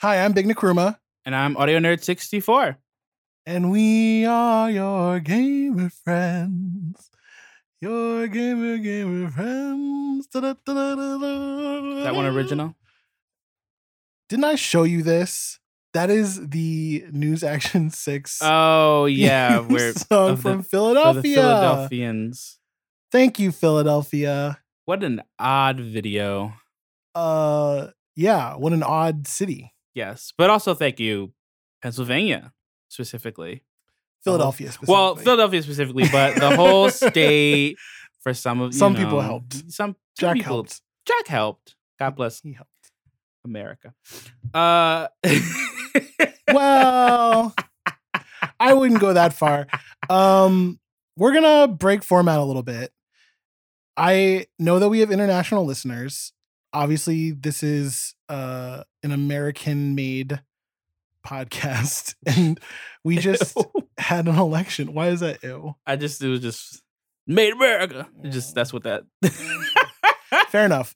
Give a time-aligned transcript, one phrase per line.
[0.00, 2.78] Hi, I'm Big Nkrumah, And I'm Audio Nerd 64.
[3.46, 7.10] and we are your gamer friends.
[7.80, 10.26] Your gamer gamer friends.
[10.26, 12.74] Is that one original?
[14.28, 15.58] Didn't I show you this?
[15.92, 18.38] That is the News Action Six.
[18.42, 21.34] Oh yeah, we're song the- from for Philadelphia.
[21.36, 22.58] the Philadelphians.
[23.10, 24.60] Thank you, Philadelphia.
[24.84, 26.52] What an odd video.
[27.14, 31.34] Uh, yeah, what an odd city, Yes, but also thank you,
[31.82, 32.54] Pennsylvania
[32.88, 33.64] specifically.
[34.24, 34.70] Philadelphia.
[34.86, 35.24] Well, specifically.
[35.24, 37.76] Philadelphia specifically, but the whole state.
[38.20, 39.70] For some of you Some people helped.
[39.70, 40.80] Some, Jack people, helped.
[41.06, 41.76] Jack helped.
[41.98, 42.70] God bless He helped.
[43.44, 43.92] America.
[44.54, 45.08] Uh,
[46.50, 47.54] well,
[48.58, 49.66] I wouldn't go that far.
[50.08, 50.80] Um,
[51.18, 52.90] we're gonna break format a little bit.
[53.98, 56.32] I know that we have international listeners.
[56.72, 60.40] Obviously, this is uh, an American-made
[61.26, 62.60] podcast, and
[63.04, 63.56] we just
[63.98, 64.94] had an election.
[64.94, 65.74] Why is that ew?
[65.86, 66.82] I just it was just
[67.26, 68.08] made America.
[68.22, 69.04] It just that's what that.
[70.48, 70.94] Fair enough.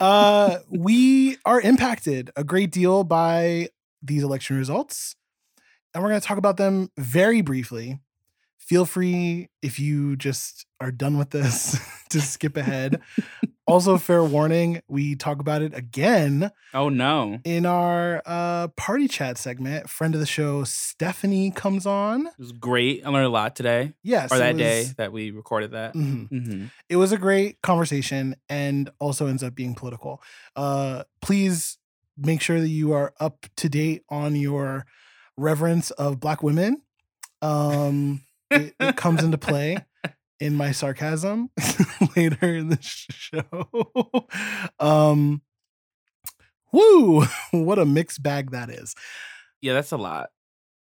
[0.00, 3.68] Uh, we are impacted a great deal by
[4.02, 5.16] these election results,
[5.94, 8.00] and we're going to talk about them very briefly.
[8.58, 11.78] Feel free if you just are done with this
[12.10, 13.00] to skip ahead.
[13.66, 19.38] also, fair warning: we talk about it again oh no, in our uh, party chat
[19.38, 19.88] segment.
[19.90, 22.26] Friend of the show, Stephanie, comes on.
[22.26, 23.04] it was great.
[23.04, 25.94] I learned a lot today Yes, or that day that we recorded that.
[25.94, 26.28] Mhm.
[26.28, 30.22] hmm it was a great conversation and also ends up being political.
[30.54, 31.78] Uh, please
[32.16, 34.86] make sure that you are up to date on your
[35.36, 36.80] reverence of Black women.
[37.42, 39.76] Um, it, it comes into play
[40.40, 41.50] in my sarcasm
[42.16, 44.28] later in the show.
[44.78, 45.42] um,
[46.72, 47.24] woo!
[47.52, 48.94] What a mixed bag that is.
[49.60, 50.30] Yeah, that's a lot.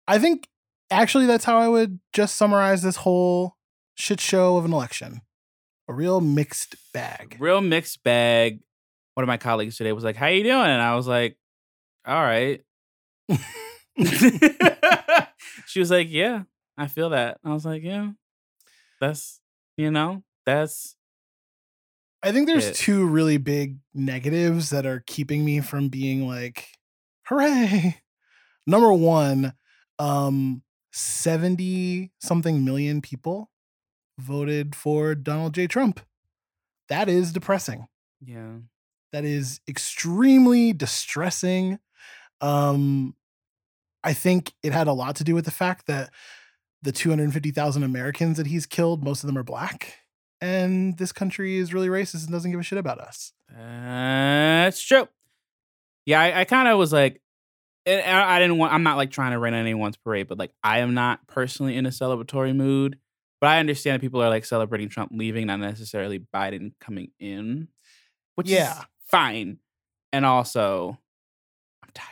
[0.07, 0.49] I think
[0.91, 3.57] actually that's how I would just summarize this whole
[3.95, 5.23] shit show of an election.
[5.89, 7.37] A real mixed bag.
[7.41, 8.61] Real mixed bag.
[9.15, 11.37] One of my colleagues today was like, "How you doing?" And I was like,
[12.06, 12.62] "All right."
[15.67, 16.43] she was like, "Yeah,
[16.79, 18.11] I feel that." I was like, "Yeah,
[19.00, 19.41] that's
[19.77, 20.97] you know, that's
[22.22, 22.75] I think there's it.
[22.75, 26.69] two really big negatives that are keeping me from being like,
[27.27, 28.03] hooray.
[28.66, 29.55] Number one,
[29.99, 30.62] um,
[30.93, 33.50] 70 something million people
[34.19, 35.67] voted for Donald J.
[35.67, 36.00] Trump.
[36.88, 37.87] That is depressing.
[38.21, 38.59] yeah."
[39.12, 41.81] That is extremely distressing.
[42.41, 43.17] Um,
[44.05, 46.11] I think it had a lot to do with the fact that
[46.83, 49.99] the 250,000 Americans that he's killed, most of them are black.
[50.41, 53.33] And this country is really racist and doesn't give a shit about us.
[53.55, 55.09] That's true.
[56.07, 57.21] Yeah, I, I kind of was like,
[57.87, 58.73] and I, I didn't want.
[58.73, 61.77] I'm not like trying to rain on anyone's parade, but like I am not personally
[61.77, 62.99] in a celebratory mood.
[63.41, 67.69] But I understand that people are like celebrating Trump leaving, not necessarily Biden coming in,
[68.35, 68.79] which Yeah.
[68.81, 69.59] is fine.
[70.12, 70.99] And also,
[71.83, 72.07] I'm tired.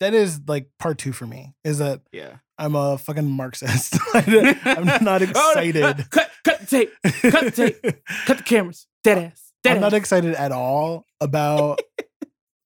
[0.00, 3.98] That is like part two for me, is that Yeah, I'm a fucking Marxist.
[4.14, 6.10] I'm not Oh, no, excited.
[6.10, 6.92] cut, cut the tape.
[7.32, 7.82] Cut the tape.
[8.26, 8.86] Cut the cameras.
[9.02, 9.52] Dead ass.
[9.64, 11.80] Dead I'm not excited at all about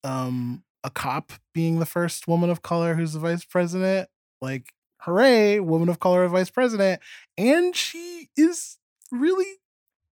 [0.05, 4.09] um a cop being the first woman of color who's the vice president.
[4.43, 4.67] Like,
[5.01, 7.01] hooray, woman of color vice president.
[7.39, 8.77] And she is
[9.11, 9.47] really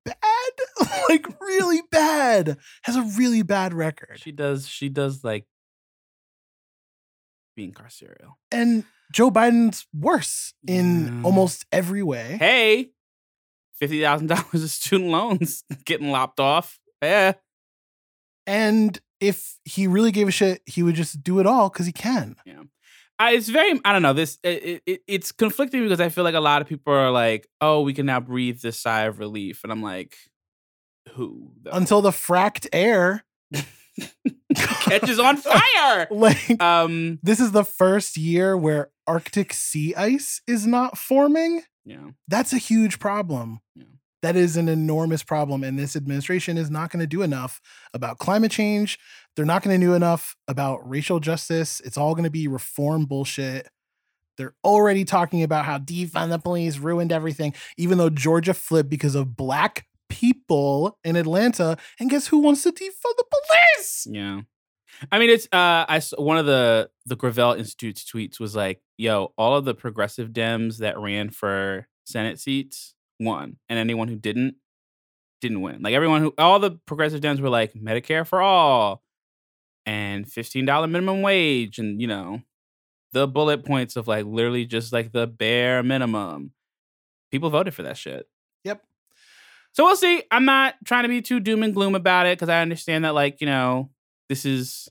[0.06, 0.16] bad.
[1.10, 2.56] like really bad.
[2.84, 4.18] Has a really bad record.
[4.18, 4.66] She does.
[4.66, 5.44] She does like
[7.56, 8.34] being carceral.
[8.52, 11.22] And Joe Biden's worse in Yeah.
[11.24, 12.36] almost every way.
[12.38, 12.90] hey,
[13.78, 16.78] fifty thousand dollars of student loans getting lopped off.
[17.02, 17.32] Yeah,
[18.46, 21.92] And if he really gave a shit, he would just do it all because he
[21.92, 22.36] can.
[23.18, 23.80] I, it's very.
[23.84, 24.12] I don't know.
[24.12, 27.46] This it, it, it's conflicting because I feel like a lot of people are like,
[27.60, 30.16] "Oh, we can now breathe this sigh of relief," and I'm like,
[31.14, 31.70] "Who?" though?
[31.70, 33.24] Until the fracked air
[34.82, 36.06] catches on fire.
[36.10, 37.18] like Um.
[37.22, 41.62] this is the first year where Arctic sea ice is not forming.
[41.84, 42.10] Yeah.
[42.28, 43.60] That's a huge problem.
[43.74, 43.84] Yeah.
[44.22, 45.62] That is an enormous problem.
[45.62, 47.60] And this administration is not going to do enough
[47.92, 48.98] about climate change.
[49.36, 51.80] They're not going to do enough about racial justice.
[51.80, 53.68] It's all going to be reform bullshit.
[54.38, 59.14] They're already talking about how defund the police ruined everything, even though Georgia flipped because
[59.14, 61.76] of black people in Atlanta.
[61.98, 64.06] And guess who wants to defund the police?
[64.10, 64.42] Yeah.
[65.10, 69.32] I mean, it's uh, I one of the the Gravel Institute's tweets was like, "Yo,
[69.36, 74.54] all of the progressive Dems that ran for Senate seats won, and anyone who didn't
[75.40, 75.82] didn't win.
[75.82, 79.02] Like everyone who, all the progressive Dems were like Medicare for all,
[79.86, 82.42] and $15 minimum wage and you know
[83.12, 86.52] the bullet points of like literally just like the bare minimum
[87.30, 88.26] people voted for that shit.
[89.74, 92.48] So we'll see i'm not trying to be too doom and gloom about it because
[92.48, 93.90] i understand that like you know
[94.30, 94.88] this is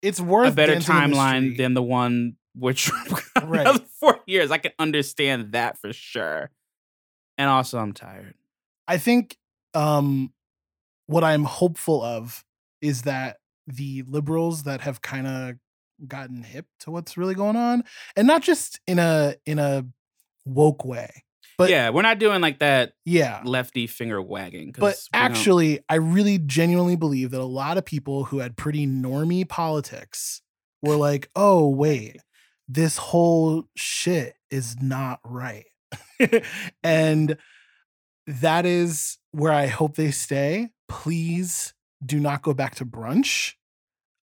[0.00, 2.90] It's worth a better in the timeline than the one which
[3.42, 3.80] Right.
[3.98, 4.50] four years.
[4.50, 6.50] I can understand that for sure.
[7.36, 8.34] And also, I'm tired.
[8.88, 9.36] I think
[9.74, 10.32] um,
[11.06, 12.44] what I'm hopeful of
[12.80, 15.54] is that the liberals that have kind of
[16.06, 17.84] gotten hip to what's really going on,
[18.16, 19.86] and not just in a in a
[20.44, 21.24] woke way,
[21.58, 23.42] but yeah, we're not doing like that yeah.
[23.44, 24.72] lefty finger wagging.
[24.78, 28.56] But we don't- actually, I really genuinely believe that a lot of people who had
[28.56, 30.40] pretty normie politics
[30.82, 32.18] were like, "Oh wait,
[32.68, 35.66] this whole shit is not right,"
[36.84, 37.36] and
[38.26, 40.68] that is where I hope they stay.
[40.88, 43.54] Please do not go back to brunch.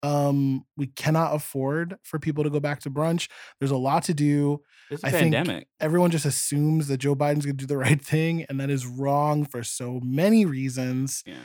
[0.03, 3.29] Um, we cannot afford for people to go back to brunch.
[3.59, 4.61] There's a lot to do.
[4.91, 5.67] it's a I think- pandemic.
[5.79, 8.85] Everyone just assumes that Joe Biden's going to do the right thing, and that is
[8.85, 11.23] wrong for so many reasons.
[11.25, 11.35] yeah.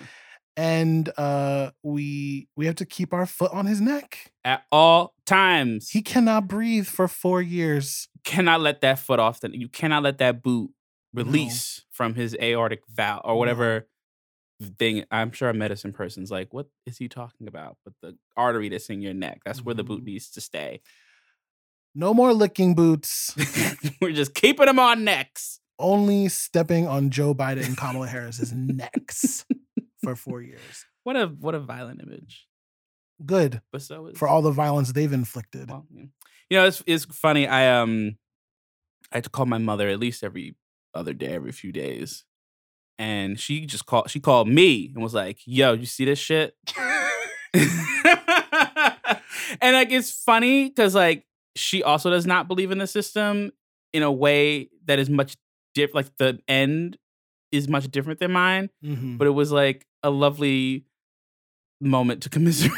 [0.57, 4.33] And uh, we we have to keep our foot on his neck.
[4.45, 8.09] At all times, He cannot breathe for four years.
[8.25, 9.39] cannot let that foot off.
[9.39, 10.73] The, you cannot let that boot
[11.15, 13.37] release from his aortic valve or No.
[13.37, 13.87] whatever
[14.79, 15.05] thing.
[15.11, 17.77] I'm sure a medicine person's like, what is he talking about?
[17.85, 20.07] But the artery that's in your neck, that's where the boot Mhm.
[20.07, 20.81] needs to stay.
[21.95, 23.35] No more licking boots.
[24.01, 25.61] We're just keeping them on necks.
[25.81, 29.45] only stepping on Joe Biden and Kamala Harris's necks
[30.03, 30.85] for four years.
[31.05, 32.47] What a what a violent image.
[33.25, 35.71] Good But so is for all the violence they've inflicted.
[35.71, 36.11] well, you
[36.59, 37.47] know, it's it's funny.
[37.47, 38.19] I um
[39.11, 40.55] I had to call my mother at least every
[40.93, 42.25] other day, every few days.
[42.99, 46.55] And she just called she called me and was like, yo, you see this shit?
[47.55, 47.65] and
[49.75, 51.25] like it's funny because like
[51.57, 53.53] she also does not believe in the system
[53.93, 55.37] in a way that is much
[55.75, 56.99] different like the end
[57.53, 59.17] is much different than mine Mhm.
[59.19, 60.85] but it was like a lovely
[61.81, 62.73] moment to commiserate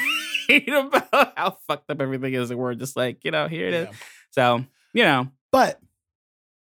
[0.69, 3.87] about how fucked up everything is and we're just like you know here it is
[3.89, 3.95] Yeah.
[4.31, 4.65] so
[4.95, 5.81] you know But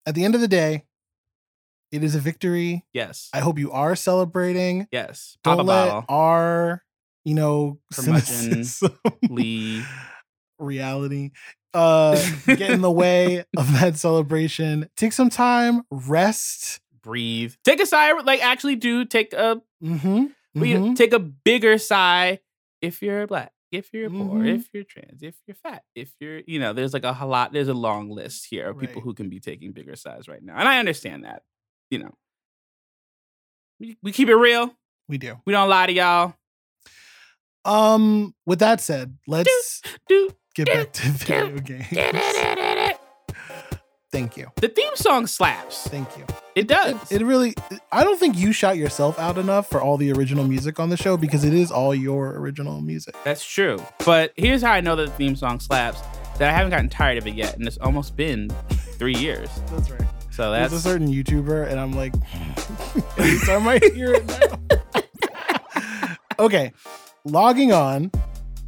[0.05, 0.85] at the end of the day,
[1.91, 2.85] it is a victory.
[2.93, 4.87] yes I hope you are celebrating.
[4.91, 6.83] yes pop Don't let bottle our,
[7.25, 8.97] you know, cynicism,
[9.29, 9.83] lee
[10.59, 11.31] reality
[11.73, 14.89] uh get in the way of that celebration.
[14.97, 16.79] Take some time, rest.
[17.01, 20.25] breathe take a sigh like actually do take a Mm-hmm.
[20.63, 22.39] You take a bigger sigh
[22.81, 24.55] if you're black, if you're poor, Mhm.
[24.59, 27.67] if you're trans, if you're fat, if you're, you know, there's like a lot, there's
[27.69, 30.55] a long list here of people who can be taking bigger sighs right now.
[30.57, 31.43] And I understand that,
[31.91, 32.13] you know.
[33.79, 34.73] We, we keep it real.
[35.07, 35.37] We do.
[35.45, 36.33] We don't lie to y'all.
[37.65, 41.87] Um, with that said, let's Do, get do, back to video games.
[44.11, 44.47] Thank you.
[44.57, 45.87] The theme song slaps.
[45.87, 46.25] Thank you.
[46.53, 47.11] It does.
[47.11, 47.53] It really
[47.93, 50.97] I don't think you shout yourself out enough for all the original music on the
[50.97, 53.15] show because it is all your original music.
[53.23, 53.81] That's true.
[54.05, 56.01] But here's how I know that the theme song slaps
[56.39, 57.55] that I haven't gotten tired of it yet.
[57.55, 58.49] And it's almost been
[58.97, 59.49] three years.
[59.67, 60.10] That's right.
[60.31, 62.13] So There's that's a certain YouTuber, and I'm like,
[63.49, 66.15] I might hear it now.
[66.39, 66.71] okay,
[67.25, 68.11] logging on.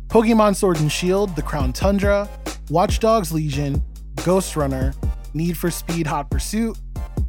[0.09, 2.29] Pokemon Sword and Shield, The Crown Tundra,
[2.69, 3.81] Watch Dogs Legion,
[4.23, 4.93] Ghost Runner,
[5.33, 6.77] Need for Speed Hot Pursuit,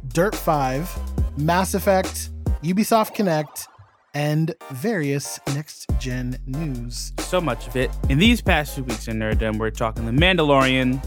[0.09, 2.29] Dirt 5, Mass Effect,
[2.61, 3.67] Ubisoft Connect,
[4.13, 7.13] and various next gen news.
[7.19, 7.89] so much of it.
[8.09, 11.03] In these past few weeks in Nerddom, we're talking The Mandalorian,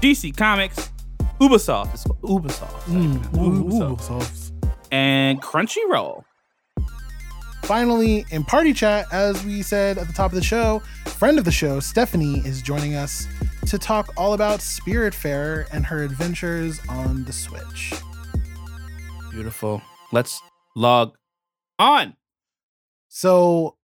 [0.00, 0.90] DC Comics,
[1.40, 4.70] Ubisoft, it's Ubisoft, Mm, Ubisoft, Ubisoft.
[4.92, 6.22] and Crunchyroll.
[7.62, 11.44] Finally, in party chat, as we said at the top of the show, friend of
[11.44, 13.26] the show, Stephanie, is joining us
[13.66, 17.94] to talk all about Spiritfarer and her adventures on the Switch.
[19.30, 19.80] Beautiful.
[20.12, 20.40] Let's
[20.76, 21.16] log
[21.78, 22.16] on.
[23.08, 23.76] So,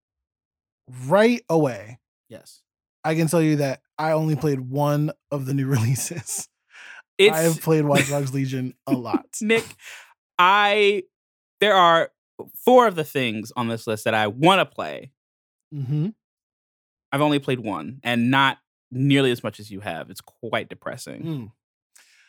[1.06, 2.62] right away, Yes.
[3.04, 6.48] I can tell you that I only played one of the new releases.
[7.18, 9.26] It's I have played Watch Dogs Legion a lot.
[9.40, 9.64] Nick.
[10.38, 11.04] I
[11.61, 12.11] there are
[12.64, 15.11] four of the things on this list that I want to play.
[15.75, 16.08] Mm-hmm.
[17.12, 18.58] I've only played one, and not
[18.90, 20.11] nearly as much as you have.
[20.11, 21.23] It's quite depressing.
[21.23, 21.50] Mm,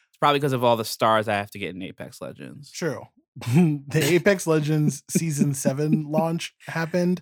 [0.09, 2.71] It's probably because of all the stars I have to get in Apex Legends.
[2.71, 3.03] true.
[3.35, 7.21] the Apex Legends Season 7 launch happened,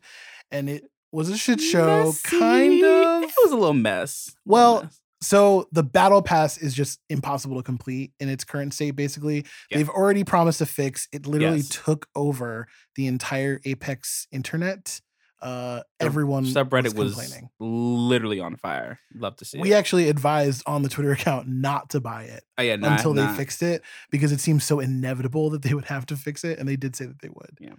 [0.52, 2.38] and it was a shit show, Messy.
[2.40, 3.24] kind of.
[3.24, 4.30] It was a little mess.
[4.30, 5.00] A Well, mess.
[5.26, 8.92] So the battle pass is just impossible to complete in its current state.
[8.92, 9.78] Basically, Yeah.
[9.78, 11.08] they've already promised a fix.
[11.12, 11.70] It literally Yes.
[11.70, 15.02] took over the entire Apex internet
[15.42, 17.50] uh, everyone subreddit was, complaining.
[17.60, 19.00] literally on fire.
[19.14, 19.62] Love to see it.
[19.62, 19.76] We it.
[19.76, 23.28] actually advised on the Twitter account not to buy it Oh, yeah, nah, until they
[23.36, 26.68] fixed it because it seems so inevitable that they would have to fix it, and
[26.68, 27.58] they did say that they would.
[27.60, 27.74] Yeah.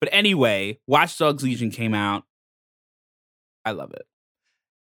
[0.00, 2.24] But anyway, Watch Dogs Legion came out.
[3.64, 4.06] I love it.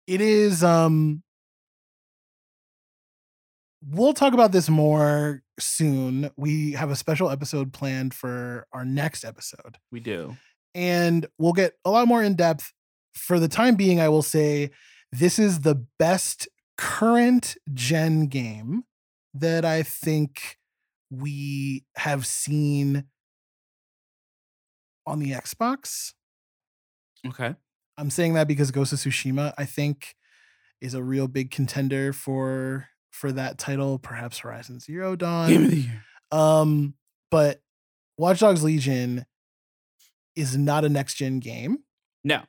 [0.05, 0.63] It is.
[0.63, 1.23] um
[3.89, 6.29] We'll talk about this more soon.
[6.37, 9.77] We have a special episode planned for our next episode.
[9.91, 10.37] We do.
[10.73, 12.71] and we'll get a lot more in depth.
[13.13, 14.71] For the time being, I will say
[15.11, 16.47] this is the best
[16.77, 18.83] current gen game
[19.35, 20.57] that I think
[21.11, 23.03] we have seen
[25.05, 26.13] on the Xbox.
[27.27, 27.53] Okay.
[27.97, 30.15] I'm saying that because Ghost of Tsushima, I think,
[30.81, 33.97] is a real big contender for for that title.
[33.99, 35.49] Perhaps Horizon Zero Dawn.
[35.49, 36.03] Game of the year.
[36.31, 36.95] Um,
[37.31, 37.61] but
[38.17, 39.25] Watch Dogs Legion
[40.35, 41.77] is not a next gen game.
[42.23, 42.41] No.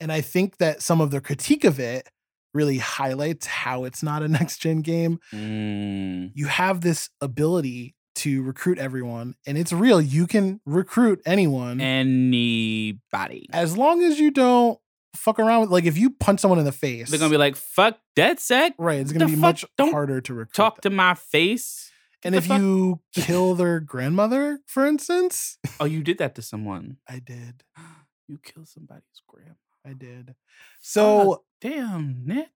[0.00, 2.08] And I think that some of the critique of it
[2.54, 5.20] really highlights how it's not a next gen game.
[5.32, 10.00] Mm, You have this ability to recruit everyone, and it's real.
[10.00, 13.46] You can recruit anyone anybody.
[13.52, 14.78] as long as you don't
[15.14, 17.10] fuck around with like if you punch someone in the face.
[17.10, 20.34] They're gonna be like, "Fuck that sec." right, it's gonna be much Don't harder to
[20.34, 20.54] recruit.
[20.54, 20.90] Talk them.
[20.92, 21.90] to my face.
[22.24, 22.58] and if fuck?
[22.60, 26.98] you kill their grandmother, for instance, Oh, you did that to someone.
[27.08, 27.62] I did.
[28.28, 29.54] You killed somebody's grandma.
[29.84, 30.34] I did.
[30.80, 32.48] So Damn, Nick.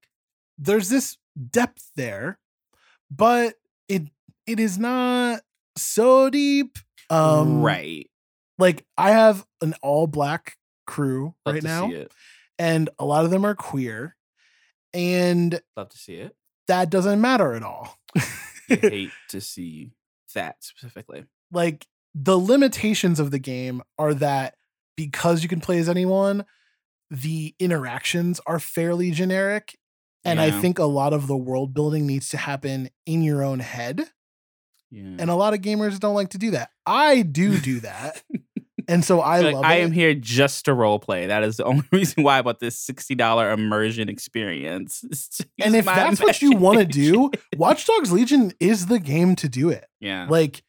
[0.56, 1.18] there's this
[1.50, 2.38] depth there,
[3.10, 3.54] but
[3.88, 4.04] it
[4.46, 5.42] it is not
[5.76, 6.78] so deep.
[7.10, 8.08] Um right.
[8.58, 11.90] Like I have an all black crew Love right now.
[12.58, 14.16] And a lot of them are queer,
[14.94, 16.36] and Love to see it.
[16.68, 17.98] that doesn't matter at all.
[18.68, 19.92] Hate to see
[20.34, 21.24] that specifically.
[21.52, 24.54] like the limitations of the game are that
[24.96, 26.44] because you can play as anyone,
[27.10, 29.78] the interactions are fairly generic.
[30.24, 33.60] And I think a lot of the world building needs to happen in your own
[33.60, 34.02] head.
[34.90, 35.16] Yeah.
[35.20, 36.70] And a lot of gamers don't like to do that.
[36.84, 38.22] I do do that.
[38.88, 39.84] and so I Like, love I it.
[39.84, 41.26] am here just to role play.
[41.26, 45.02] That is the only reason why I bought this sixty dollar immersion experience.
[45.62, 47.30] And if that's what you want to do.
[47.56, 49.86] Watch Dogs Legion is the game to do it.
[50.00, 50.62] yeah, Like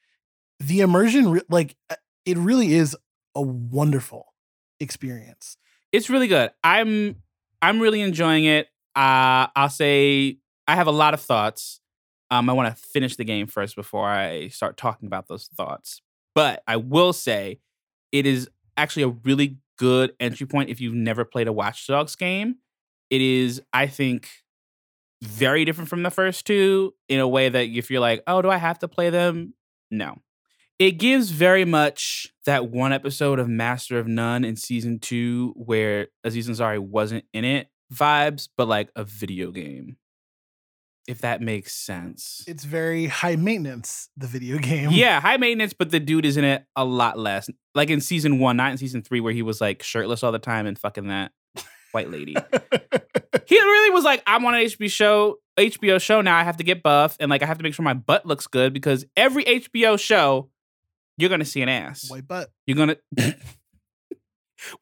[0.60, 1.96] the immersion, like uh,
[2.26, 2.96] it really is
[3.36, 4.34] a wonderful
[4.80, 5.58] experience.
[5.92, 6.52] it's really good.
[6.64, 7.18] I'm
[7.62, 8.68] I'm really enjoying it.
[8.96, 11.80] Uh, I'll say I have a lot of thoughts.
[12.30, 16.02] Um, I want to finish the game first before I start talking about those thoughts.
[16.36, 17.60] But I will say
[18.12, 22.16] it is actually a really good entry point if you've never played a Watch Dogs
[22.16, 22.58] game.
[23.10, 24.30] It is, I think,
[25.22, 28.50] very different from the first two in a way that if you're like, oh, do
[28.50, 29.54] I have to play them?
[29.90, 30.18] No.
[30.80, 36.04] It gives very much that one episode of Master of None in season two where
[36.24, 39.98] uh, Aziz Ansari wasn't in it vibes, but like a video game.
[41.08, 42.44] If that makes sense.
[42.48, 44.92] It's very high maintenance, the video game.
[44.92, 47.50] Yeah, high maintenance, but the dude is in it a lot less.
[47.74, 50.40] Like in season one, not in season three, where he was like shirtless all the
[50.40, 51.32] time and fucking that
[51.94, 52.36] white lady.
[53.46, 56.36] he really was like, I'm on an HBO show, HBO show now.
[56.38, 58.48] I have to get buff and like I have to make sure my butt looks
[58.48, 60.50] good because every HBO show,
[61.18, 62.10] you're gonna see an ass.
[62.10, 62.50] White butt.
[62.66, 62.98] You're gonna.
[63.18, 63.34] we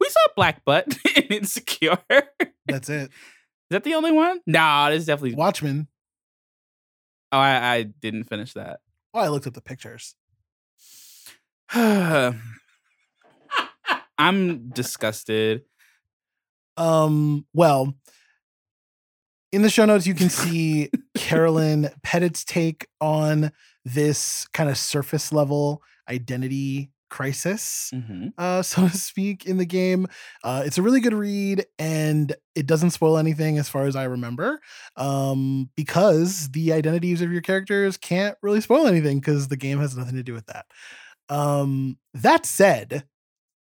[0.10, 2.00] saw black butt in Insecure.
[2.66, 3.12] That's it.
[3.12, 4.42] Is that the only one?
[4.46, 5.36] Nah, there's definitely.
[5.36, 5.88] Watchmen.
[7.36, 8.80] Oh, I, I didn't finish that.
[9.14, 10.16] Oh, I looked up the pictures.
[14.18, 15.64] I'm disgusted.
[16.78, 17.94] Um, well,
[19.52, 23.52] in the show notes, you can see Carolyn Petit's take on
[23.84, 28.34] this kind of surface level identity crisis, Mhm.
[28.38, 30.08] uh, so to speak, in the game.
[30.44, 34.04] Uh, it's a really good read, and it doesn't spoil anything as far as I
[34.06, 34.60] remember,
[34.98, 39.96] um, because the identities of your characters can't really spoil anything because the game has
[39.98, 40.66] nothing to do with that.
[41.30, 43.06] Um, that said,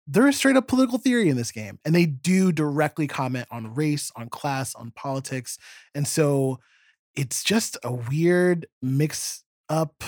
[0.07, 3.75] there is straight up political theory in this game, and they do directly comment on
[3.75, 5.57] race, on class, on politics.
[5.95, 6.59] And so
[7.17, 10.03] it's just a weird mix up,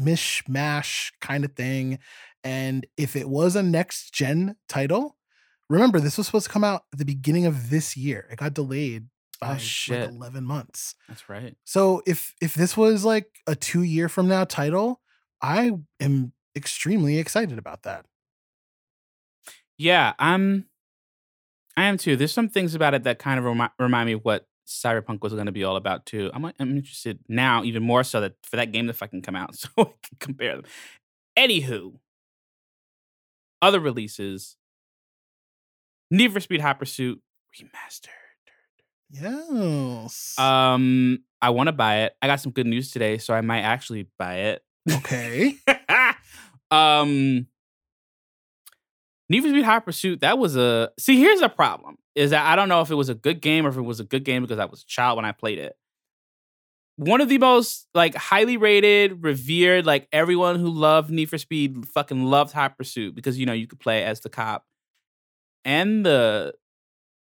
[0.00, 1.98] mishmash kind of thing.
[2.44, 5.16] And if it was a next gen title,
[5.70, 8.28] remember this was supposed to come out at the beginning of this year.
[8.30, 9.06] It got delayed
[9.42, 10.10] oh, by like, shit.
[10.10, 10.94] 11 months.
[11.08, 11.56] That's right.
[11.64, 15.00] So if if this was like a 2 year from now title,
[15.40, 18.06] I am extremely excited about that.
[19.76, 20.66] Yeah, I'm.
[21.76, 22.14] I am too.
[22.14, 25.32] There's some things about it that kind of remi- remind me of what Cyberpunk was
[25.32, 26.30] going to be all about too.
[26.32, 29.54] I'm I'm interested now even more so that for that game to fucking come out
[29.56, 30.64] so I can compare them.
[31.36, 31.94] Anywho,
[33.64, 34.56] other releases.
[36.10, 37.20] Need for Speed Hot Pursuit
[37.58, 38.08] remastered.
[39.10, 40.38] Yes.
[40.38, 42.12] Um, I want to buy it.
[42.20, 44.62] I got some good news today, so I might actually buy it.
[44.90, 45.56] okay.
[46.70, 47.46] um,
[49.28, 50.20] Need for Speed Hot Pursuit.
[50.20, 51.18] That was a see.
[51.18, 53.70] Here's a problem: is that I don't know if it was a good game or
[53.70, 55.74] if it was a good game because I was a child when I played it.
[56.96, 61.86] One of the most like highly rated, revered, like everyone who loved Need for Speed
[61.88, 64.64] fucking loved Hot Pursuit because you know you could play as the cop
[65.64, 66.54] and the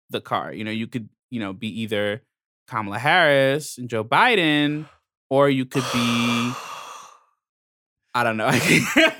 [0.09, 0.51] the car.
[0.51, 2.23] You know you could you know be either
[2.67, 4.87] Kamala Harris and Joe Biden,
[5.29, 6.53] or you could be
[8.13, 8.47] I don't know.
[8.51, 8.59] I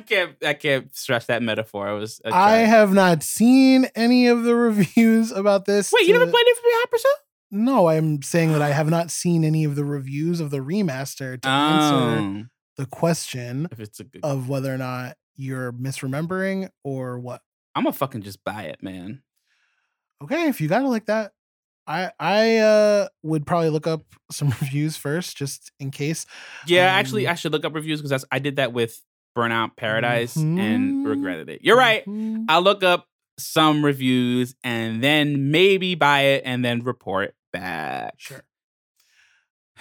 [0.06, 0.36] can't.
[0.46, 1.88] I can't, stress that metaphor.
[1.88, 2.20] I was.
[2.26, 5.92] I, have not seen any of the reviews about this.
[5.94, 7.12] Wait, you never played it for Hot Pursuit?
[7.52, 11.40] No, I'm saying that I have not seen any of the reviews of the remaster
[11.42, 11.52] to Oh.
[11.52, 17.42] answer the question If it's a good, of whether or not you're misremembering or what.
[17.76, 19.22] I'm gonna fucking just buy it, man.
[20.24, 21.32] Okay, if you got it like that,
[21.88, 26.26] I I uh would probably look up some reviews first, just in case.
[26.68, 29.02] Yeah, actually, Um, I should look up reviews because I did that with
[29.38, 31.08] Burnout Paradise and Mhm.
[31.10, 31.62] regretted it.
[31.64, 32.06] You're right.
[32.06, 32.46] Mhm.
[32.50, 38.16] I'll look up some reviews and then maybe buy it and then report back.
[38.18, 38.44] Sure.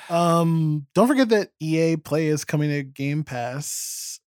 [0.08, 4.20] Um, don't forget that EA Play is coming to Game Pass.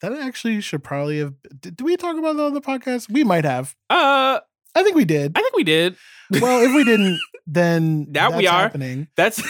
[0.00, 1.34] That actually should probably have.
[1.60, 3.10] Did, did we talk about that on the podcast?
[3.10, 3.74] We might have.
[3.88, 4.40] Uh,
[4.74, 5.32] I think we did.
[5.36, 5.96] I think we did.
[6.40, 8.60] well, if we didn't, then Now we that's are.
[8.62, 9.08] happening.
[9.16, 9.42] That's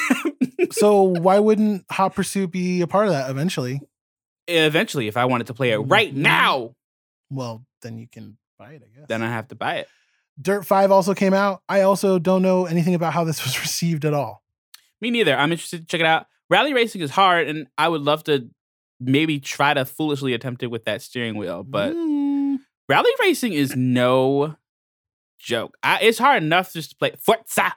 [0.73, 3.81] So why wouldn't Hot Pursuit be a part of that eventually?
[4.47, 6.19] eventually if I wanted to play it right Mhm.
[6.19, 6.75] now,
[7.31, 8.83] Well, then you can buy it.
[8.85, 9.09] I guess.
[9.09, 9.89] then I have to buy it.
[10.41, 11.63] Dirt Five also came out.
[11.69, 14.43] I also don't know anything about how this was received at all.
[15.01, 15.37] Me neither.
[15.37, 16.27] I'm interested to check it out.
[16.51, 18.49] Rally racing is hard, and I would love to
[19.01, 21.63] maybe try to foolishly attempt it with that steering wheel.
[21.63, 24.57] But Mm, rally racing is no
[25.39, 25.77] joke.
[25.83, 27.75] I, it's hard enough just to play Forza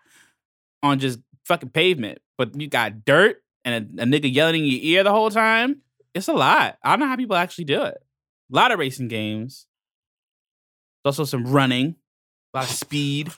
[0.83, 4.81] on just fucking pavement, but you got dirt and a, a nigga yelling in your
[4.81, 5.81] ear the whole time.
[6.13, 6.77] It's a lot.
[6.83, 7.97] I don't know how people actually do it.
[8.51, 9.65] A lot of racing games.
[11.03, 11.95] There's also some running,
[12.53, 13.31] a lot of speed.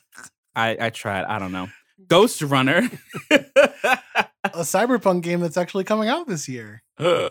[0.56, 1.26] I, I tried.
[1.26, 1.70] I don't know.
[2.08, 2.90] Ghost Runner.
[3.32, 6.84] a cyberpunk game that's actually coming out this year.
[7.00, 7.30] yeah,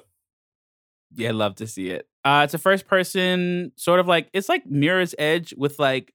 [1.20, 2.06] I'd love to see it.
[2.24, 6.12] Uh, it's a first person, sort of like it's like Mirror's Edge with like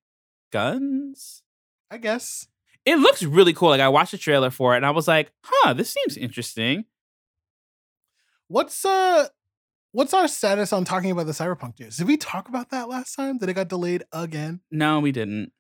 [0.52, 1.42] guns.
[1.90, 2.48] I guess.
[2.86, 3.70] It looks really cool.
[3.70, 6.86] Like I watched the trailer for it, and I was like, "Huh, this seems interesting."
[8.48, 9.28] What's uh
[9.94, 11.96] what's our status on talking about the cyberpunk news?
[11.98, 13.38] Did we talk about that last time?
[13.38, 14.60] That it got delayed again?
[14.70, 15.54] No, we didn't.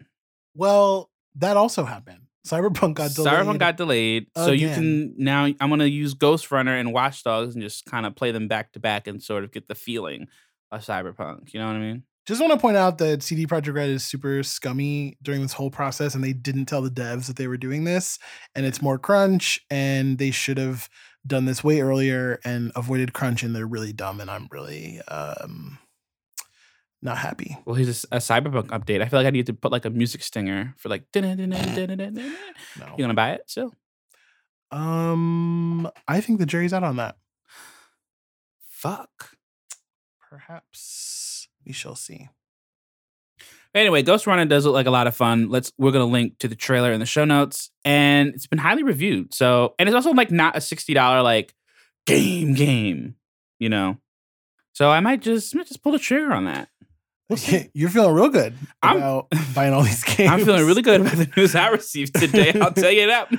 [0.53, 2.19] Well, that also happened.
[2.47, 3.33] Cyberpunk got delayed.
[3.33, 5.45] Cyberpunk got delayed, so you can now.
[5.45, 8.73] I'm gonna use Ghost Runner and Watch Dogs and just kind of play them back
[8.73, 10.27] to back and sort of get the feeling
[10.69, 11.53] of Cyberpunk.
[11.53, 12.03] You know what I mean?
[12.25, 15.69] Just want to point out that CD Projekt Red is super scummy during this whole
[15.69, 18.19] process, and they didn't tell the devs that they were doing this,
[18.55, 20.89] and it's more crunch, and they should have
[21.25, 25.79] done this way earlier and avoided crunch, and they're really dumb, and I'm really um
[27.01, 27.57] not happy.
[27.65, 29.01] Well, here's a, a Cyberpunk update.
[29.01, 31.11] I feel like I need to put like a music stinger for like.
[31.11, 32.15] dun-dun-dun-dun-dun-dun-dun.
[32.75, 32.95] You No.
[32.97, 33.73] gonna buy it still?
[34.71, 37.17] Um, I think the jury's out on that.
[38.69, 39.37] Fuck.
[40.29, 42.29] Perhaps we shall see.
[43.75, 45.49] Anyway, Ghost Runner does look like a lot of fun.
[45.49, 48.83] Let's we're gonna link to the trailer in the show notes, and it's been highly
[48.83, 49.33] reviewed.
[49.33, 51.53] So, and it's also like not a sixty dollar like
[52.05, 53.15] game game,
[53.59, 53.97] you know.
[54.73, 56.69] So I might just might just pull the trigger on that.
[57.73, 60.29] You're feeling real good I'm- about buying all these games.
[60.31, 62.53] I'm feeling really good about the news I received today.
[62.59, 63.31] I'll tell you that.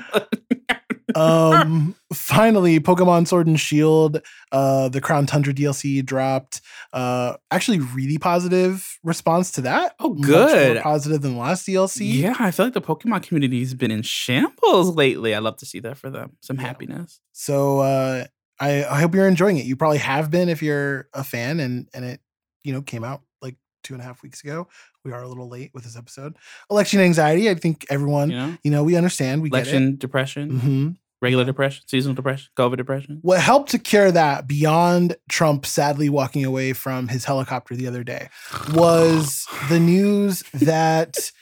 [1.16, 4.20] um finally pokemon sword and shield
[4.52, 6.60] uh the crown tundra dlc dropped
[6.92, 10.74] uh actually really positive response to that Oh, good.
[10.74, 13.90] more positive than the last dlc yeah, I feel like the Pokemon community has been
[13.90, 15.34] in shambles lately.
[15.34, 16.36] I love to see that for them.
[16.40, 16.62] Some Yeah.
[16.66, 17.20] happiness.
[17.32, 18.24] so uh
[18.60, 21.88] I, I hope you're enjoying it you probably have been if you're a fan and
[21.92, 22.20] and it
[22.62, 24.68] you know came out like two and a half weeks ago
[25.04, 26.36] we are a little late with this episode
[26.70, 30.56] election anxiety i think everyone You you know, know, we understand we election depression, get
[30.56, 30.90] it hmm
[31.24, 33.18] regular depression, seasonal depression, COVID depression.
[33.22, 38.04] What helped to cure that beyond Trump sadly walking away from his helicopter the other
[38.04, 38.28] day
[38.74, 41.32] was the news that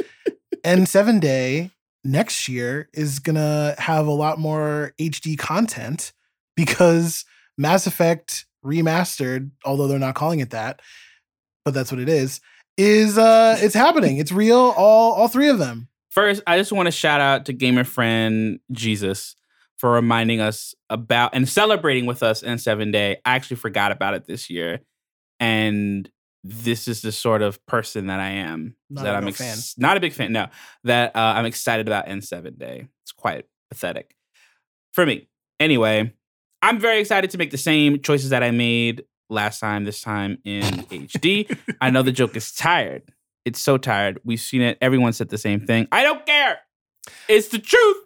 [0.65, 1.73] N7 Day
[2.05, 6.13] next year is going to have a lot more HD content
[6.57, 7.25] because
[7.59, 10.81] Mass Effect remastered, although they're not calling it that,
[11.65, 12.41] but that's what it is,
[12.79, 14.17] is uh it's happening.
[14.17, 15.89] It's real all all three of them.
[16.11, 19.35] First, I just want to shout out to gamer friend Jesus
[19.83, 23.17] for reminding us about and celebrating with us N7 Day.
[23.25, 24.79] I actually forgot about it this year,
[25.41, 26.09] and
[26.45, 28.77] this is the sort of person that I am.
[28.89, 29.57] Not that a I'm real fan.
[29.79, 30.31] not a big fan.
[30.31, 30.47] No,
[30.85, 32.87] that uh, I'm excited about N7 Day.
[33.03, 34.15] It's quite pathetic
[34.93, 35.27] for me.
[35.59, 36.13] Anyway,
[36.63, 39.83] I'm very excited to make the same choices that I made last time.
[39.85, 41.59] This time in HD.
[41.81, 43.03] I know the joke is tired.
[43.45, 44.21] It's so tired.
[44.23, 44.79] We've seen it.
[44.81, 45.89] Everyone said the same thing.
[45.91, 46.61] I don't care.
[47.29, 47.97] It's the truth.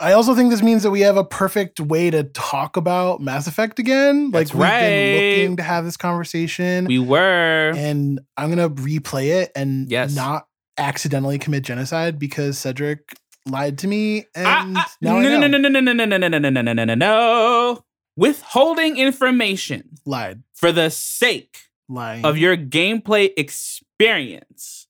[0.00, 3.46] I also think this means that we have a perfect way to talk about Mass
[3.46, 4.30] Effect again.
[4.30, 4.80] That's Like we've right.
[4.80, 6.86] been looking to have this conversation.
[6.86, 7.72] We were.
[7.76, 10.14] and I'm gonna replay it and Yes.
[10.14, 10.46] not
[10.78, 13.00] accidentally commit genocide because Cedric
[13.46, 15.46] lied to me and Ah, ah, now no, I no, know.
[15.48, 17.84] no, no, no, no, no, no, no, no, no, no, no, no, no.
[18.16, 21.58] Withholding information lied, for the sake
[21.88, 22.24] lying.
[22.24, 24.86] of your gameplay experience.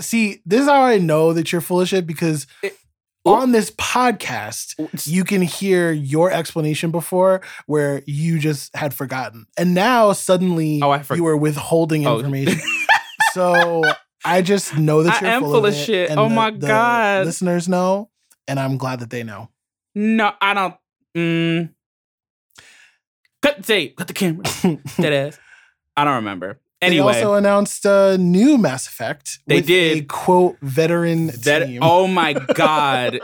[0.00, 2.76] See, this is how I know that you're full of shit because It-
[3.26, 4.74] on this podcast,
[5.06, 9.46] you can hear your explanation before where you just had forgotten.
[9.56, 11.16] And now suddenly Oh, I forgot.
[11.16, 12.16] you were withholding Oh.
[12.18, 12.60] information.
[13.32, 13.82] so
[14.24, 16.10] I just know that you're I am full, full of, of it, shit.
[16.10, 17.26] Oh the- my the God.
[17.26, 18.10] Listeners know,
[18.46, 19.48] and I'm glad that they know.
[19.94, 20.74] No, I don't.
[21.16, 21.70] Mm.
[23.42, 23.96] Cut the tape.
[23.96, 24.44] Cut the camera.
[24.98, 25.38] Dead ass.
[25.96, 26.60] I don't remember.
[26.84, 29.38] Anyway, They also announced a new Mass Effect.
[29.46, 29.98] They with did.
[29.98, 31.66] a quote veteran that.
[31.66, 31.80] team.
[31.82, 33.20] Oh my god!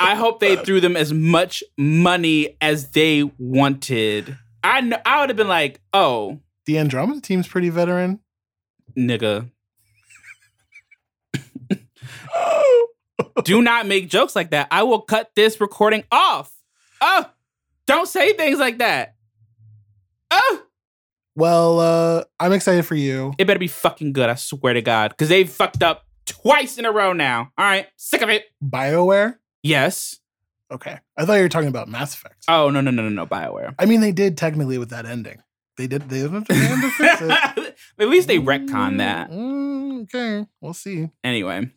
[0.00, 4.36] I hope they threw them as much money as they wanted.
[4.62, 4.98] I know.
[5.06, 8.20] I would have been like, oh, the Andromeda team's pretty veteran.
[8.96, 9.50] nigga.
[13.44, 14.68] Do not make jokes like that.
[14.70, 16.52] I will cut this recording off.
[17.00, 17.26] Oh,
[17.86, 19.14] don't say things like that.
[20.30, 20.62] Oh,
[21.36, 23.34] Well, uh, I'm excited for you.
[23.38, 24.30] it better be fucking good.
[24.30, 27.50] I swear to God, because they've fucked up twice in a row now.
[27.58, 28.44] All right, sick of it.
[28.64, 29.36] BioWare?
[29.62, 30.20] Yes.
[30.70, 30.98] Okay.
[31.16, 32.44] I thought you were talking about Mass Effect.
[32.48, 33.26] Oh no no no no no.
[33.26, 33.74] Bioware.
[33.78, 35.42] I mean, they did technically with that ending.
[35.76, 36.08] They did.
[36.08, 37.76] They did they had to fix it.
[37.98, 39.30] At least they retcon that.
[39.30, 41.10] Mm, okay, we'll see.
[41.22, 41.70] Anyway,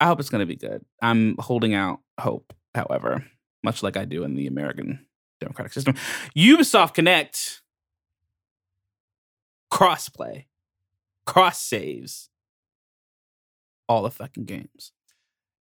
[0.00, 0.84] I hope it's gonna be good.
[1.00, 2.52] I'm holding out hope.
[2.74, 3.24] However,
[3.62, 5.06] much like I do in the American
[5.40, 5.94] democratic system,
[6.36, 7.62] Ubisoft Connect
[9.72, 10.44] crossplay,
[11.26, 12.28] cross saves,
[13.88, 14.92] all the fucking games.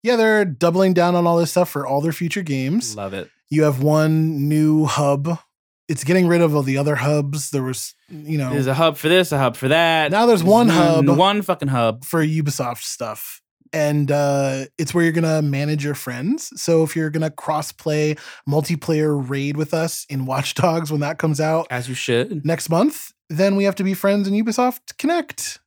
[0.02, 2.94] Yeah, they're doubling down on all this stuff for all their future games.
[2.96, 3.30] Love it.
[3.50, 5.38] You have one new hub.
[5.88, 7.50] It's getting rid of all the other hubs.
[7.50, 10.10] There was, you know, There's a hub for this, a hub for that.
[10.10, 11.06] Now there's one hub.
[11.08, 12.04] one fucking hub.
[12.04, 13.40] for Ubisoft stuff.
[13.72, 16.52] And uh, it's where you're gonna manage your friends.
[16.60, 18.16] So if you're gonna cross-play
[18.48, 22.44] multiplayer raid with us in Watch Dogs when that comes out As you should.
[22.46, 25.60] next month, then we have to be friends in Ubisoft Connect.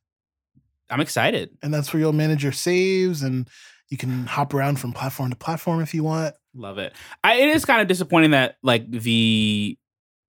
[0.90, 1.50] I'm excited.
[1.62, 3.48] And that's where you'll manage your saves and
[3.88, 6.34] you can hop around from platform to platform if you want.
[6.54, 6.92] Love it.
[7.22, 9.78] I, it is kind of disappointing that like the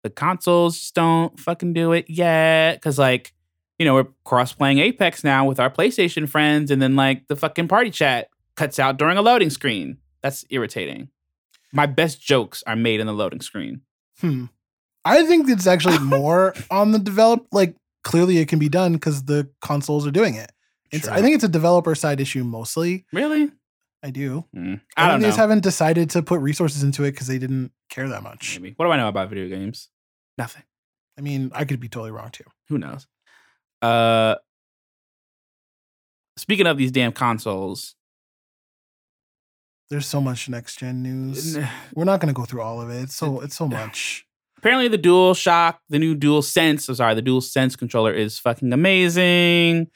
[0.02, 2.80] the consoles don't fucking do it yet.
[2.82, 3.32] Cause like,
[3.78, 7.36] you know, we're cross playing Apex now with our PlayStation friends, and then like the
[7.36, 9.98] fucking party chat cuts out during a loading screen.
[10.22, 11.08] That's irritating.
[11.72, 13.80] My best jokes are made in the loading screen.
[14.20, 14.46] Hmm.
[15.04, 17.46] I think it's actually more on the develop.
[17.52, 20.50] Like clearly, it can be done because the consoles are doing it.
[20.90, 21.14] It's, Sure.
[21.14, 23.06] I think it's a developer side issue mostly.
[23.12, 23.50] Really?
[24.02, 24.44] I do.
[24.54, 24.80] Mm.
[24.96, 25.28] I, I don't think they know.
[25.28, 28.58] just haven't decided to put resources into it because they didn't care that much.
[28.60, 28.74] Maybe.
[28.76, 29.88] What do I know about video games?
[30.36, 30.64] Nothing.
[31.16, 32.44] I mean, I could be totally wrong too.
[32.68, 33.06] Who knows?
[33.80, 34.36] Uh
[36.36, 37.94] speaking of these damn consoles,
[39.90, 41.58] There's so much next gen news.
[41.94, 43.02] We're not going to go through all of it.
[43.02, 44.26] It's so it's so much.
[44.62, 48.38] Apparently the Dual Shock, the new Dual Sense, I'm sorry, the Dual Sense controller is
[48.38, 49.88] fucking amazing.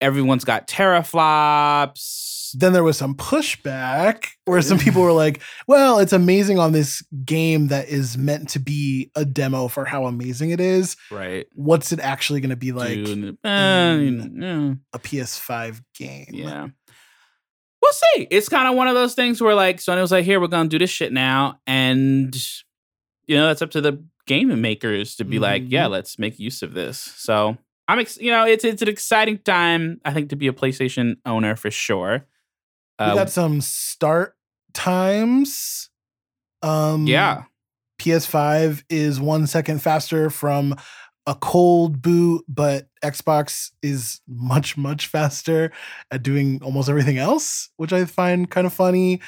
[0.00, 2.50] Everyone's got teraflops.
[2.54, 7.00] Then there was some pushback where some people were like, "Well, it's amazing on this
[7.24, 10.96] game that is meant to be a demo for how amazing it is.
[11.12, 11.46] Right.
[11.54, 13.48] What's it actually going to be like Dude, uh,
[14.00, 14.74] in- yeah.
[14.94, 16.68] a PS5 game?" Yeah.
[17.82, 18.26] We'll see.
[18.30, 20.68] It's kind of one of those things where like Sony was like, here, we're gonna
[20.68, 21.60] do this shit now.
[21.66, 22.34] And
[23.30, 25.90] you know, that's up to the game makers to be like, yeah, Mhm.
[25.90, 26.98] let's make use of this.
[26.98, 27.56] So
[27.88, 31.16] I'm ex- you know, it's it's an exciting time, I think, to be a PlayStation
[31.24, 32.26] owner for sure.
[32.98, 34.34] We Uh, got some start
[34.74, 35.90] times.
[36.62, 37.44] Um, yeah.
[38.00, 40.74] PS5 is one second faster from
[41.26, 45.70] a cold boot, but Xbox is much, much faster
[46.10, 49.20] at doing almost everything else, which I find kind of funny.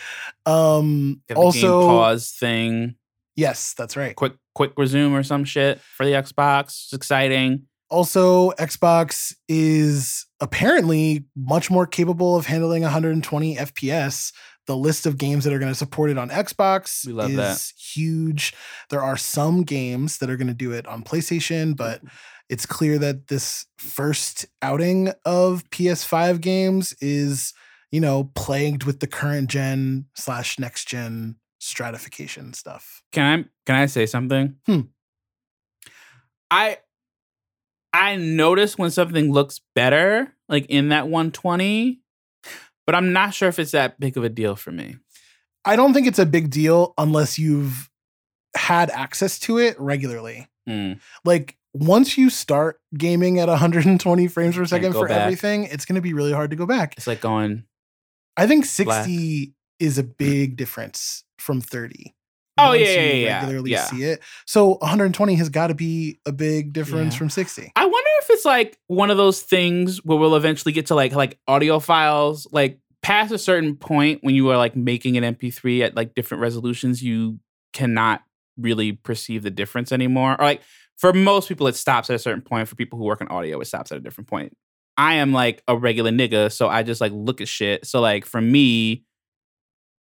[0.46, 2.96] Um, Got the game also, pause thing,
[3.36, 4.14] yes, that's right.
[4.14, 6.84] quick quick resume or some shit for the Xbox.
[6.84, 7.66] It's exciting.
[7.90, 14.32] Also, Xbox is apparently much more capable of handling 120 FPS.
[14.66, 17.72] The list of games that are going to support it on Xbox is that.
[17.78, 18.54] huge.
[18.90, 22.00] There are some games that are going to do it on PlayStation, but
[22.48, 27.52] it's clear that this first outing of PS5 games is,
[27.90, 33.02] you know, plagued with the current gen slash next gen stratification stuff.
[33.12, 34.56] Can I can I say something?
[34.66, 34.80] Hmm.
[36.50, 36.78] I
[37.92, 42.00] I notice when something looks better, like in that 120,
[42.84, 44.96] but I'm not sure if it's that big of a deal for me.
[45.64, 47.88] I don't think it's a big deal unless you've
[48.56, 50.48] had access to it regularly.
[50.68, 50.98] Mm.
[51.24, 55.18] Like once you start gaming at 120 frames per second for back.
[55.18, 56.94] everything, it's going to be really hard to go back.
[56.96, 57.64] It's like going.
[58.36, 62.14] I think 60 is a big difference from 30.
[62.58, 63.84] Oh, yeah, yeah, yeah, regularly yeah.
[63.84, 64.20] see it.
[64.46, 67.18] So 120 has got to be a big difference Yeah.
[67.18, 67.72] from 60.
[67.74, 71.12] I wonder if it's like one of those things where we'll eventually get to like
[71.12, 75.80] like audio files, like past a certain point when you are like making an MP3
[75.82, 77.40] at like different resolutions, you
[77.72, 78.20] cannot
[78.58, 80.32] really perceive the difference anymore.
[80.38, 80.60] Or like
[80.98, 82.68] for most people, it stops at a certain point.
[82.68, 84.54] For people who work in audio, it stops at a different point.
[84.98, 87.86] I am like a regular nigga, so I just like look at shit.
[87.86, 89.04] So like for me,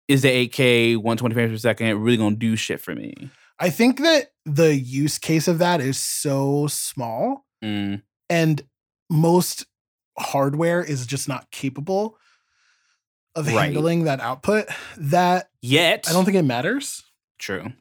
[0.08, 3.14] is the 8K 120 frames per second really gonna do shit for me?
[3.58, 8.62] I think that the use case of that is so small Mm, and
[9.10, 9.64] most
[10.18, 12.18] hardware is just not capable
[13.34, 13.64] of Right.
[13.72, 14.66] handling that output
[14.98, 17.02] that Yet, I don't think it matters.
[17.38, 17.72] true.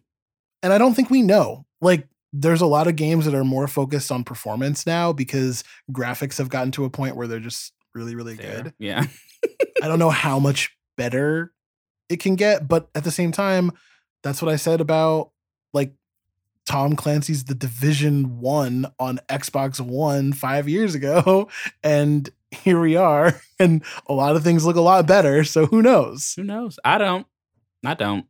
[0.63, 1.65] And I don't think we know.
[1.81, 6.37] Like there's a lot of games that are more focused on performance now because graphics
[6.37, 8.63] have gotten to a point where they're just really really There.
[8.63, 8.73] good.
[8.79, 9.05] Yeah.
[9.83, 11.51] I don't know how much better
[12.09, 13.71] it can get, but at the same time,
[14.23, 15.31] that's what I said about
[15.73, 15.93] like
[16.65, 21.49] Tom Clancy's The Division 1 on Xbox One 5 years ago
[21.83, 25.81] and here we are and a lot of things look a lot better, so who
[25.81, 26.33] knows.
[26.35, 26.79] Who knows?
[26.83, 27.27] I don't.
[27.85, 28.25] I don't.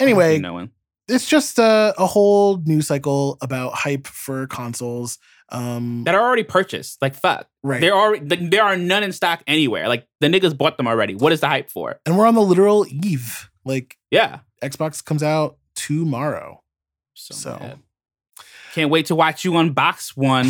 [0.00, 0.70] Anyway, knowing.
[1.08, 5.18] it's just a, a whole news cycle about hype for consoles.
[5.54, 7.00] Um that are already purchased.
[7.00, 7.80] Like fuck, right.
[7.80, 9.88] there are like, there are none in stock anywhere.
[9.88, 11.14] Like the niggas bought them already.
[11.14, 12.00] What is the hype for?
[12.04, 13.50] and we're on the literal eve.
[13.64, 16.62] Like Yeah, Xbox comes out tomorrow.
[17.14, 17.78] so, So.
[18.74, 20.46] can't wait to watch you unbox one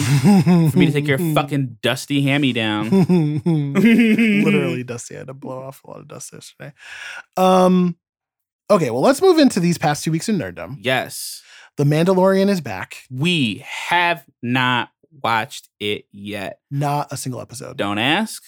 [0.70, 2.88] for me to take your fucking dusty hammy down.
[3.44, 5.14] literally dusty.
[5.14, 6.72] I had to blow off a lot of dust yesterday.
[7.36, 7.96] Um,
[8.70, 10.76] okay, well, let's move into these past two weeks in nerddom.
[10.80, 11.42] Yes,
[11.76, 12.96] The Mandalorian is back.
[13.10, 14.88] we have not
[15.22, 16.60] watched it yet.
[16.70, 17.76] Not a single episode.
[17.76, 18.42] Don't ask.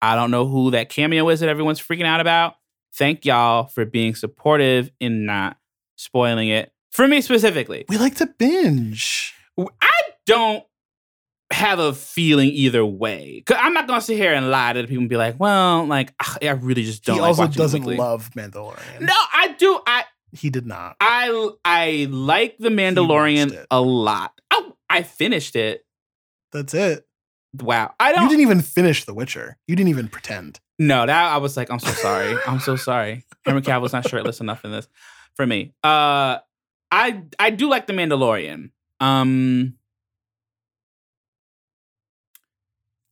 [0.00, 2.54] I don't know who that cameo is that everyone's freaking out about.
[2.94, 5.56] Thank y'all for being supportive and not
[5.96, 7.84] spoiling it for me specifically.
[7.88, 9.34] We like to binge.
[9.58, 9.90] I
[10.26, 10.64] don't
[11.52, 13.42] have a feeling either way.
[13.46, 15.84] Cause I'm not gonna sit here and lie to the people and be like, well,
[15.86, 17.16] like I really just don't.
[17.16, 19.00] he like also doesn't love Mandalorian.
[19.00, 19.80] No, I do.
[19.86, 20.96] I he did not.
[21.00, 24.32] I I like the Mandalorian a lot.
[24.50, 25.84] Oh, I finished it.
[26.52, 27.06] That's it.
[27.60, 27.94] Wow.
[28.00, 28.24] I don't.
[28.24, 29.58] You didn't even finish The Witcher.
[29.66, 30.60] You didn't even pretend.
[30.78, 32.36] no, that I was like, I'm so sorry.
[32.46, 33.24] I'm so sorry.
[33.44, 34.88] Henry Cavill's not shirtless enough in this
[35.34, 35.72] for me.
[35.82, 36.38] Uh,
[36.90, 38.70] I I do like the Mandalorian.
[39.00, 39.74] Um,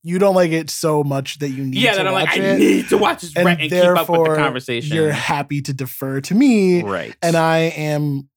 [0.02, 2.38] You don't like it so much that you need yeah, to that I'm like, watch
[2.38, 4.96] I need to watch this and right and keep up with the therefore conversation.
[4.96, 7.14] You're happy to defer to me, right.
[7.20, 8.28] and I am.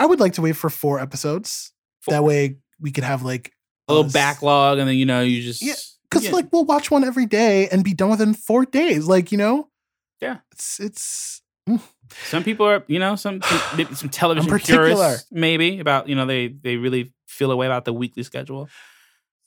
[0.00, 1.72] I would like to wait for four episodes.
[2.00, 2.14] Four.
[2.14, 3.52] That way we could have like
[3.92, 5.74] a little backlog, and then you know you just Yeah,
[6.10, 6.32] Because yeah.
[6.32, 9.06] like we'll watch one every day and be done within four days.
[9.06, 9.68] Like you know,
[10.20, 10.38] Yeah.
[10.52, 11.42] it's it's
[12.28, 16.48] some people are you know some some, some television purists maybe about you know they
[16.48, 18.68] they really feel a way about the weekly schedule.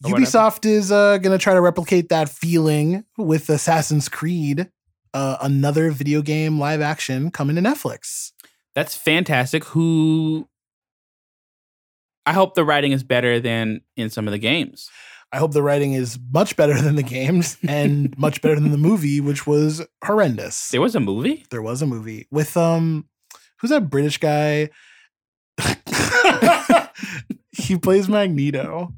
[0.01, 0.21] whatever.
[0.21, 4.69] Ubisoft is uh, gonna try to replicate that feeling with Assassin's Creed,
[5.13, 8.31] uh, another video game live action coming to Netflix.
[8.73, 9.63] That's fantastic.
[9.65, 10.47] Who
[12.25, 14.89] I hope the writing is better than in some of the games.
[15.31, 18.77] I hope the writing is much better than the games and much better than the
[18.77, 20.69] movie, which was horrendous.
[20.69, 21.45] There was a movie.
[21.49, 23.09] There was a movie with um,
[23.59, 24.69] who's that British guy?
[27.51, 28.93] he plays Magneto.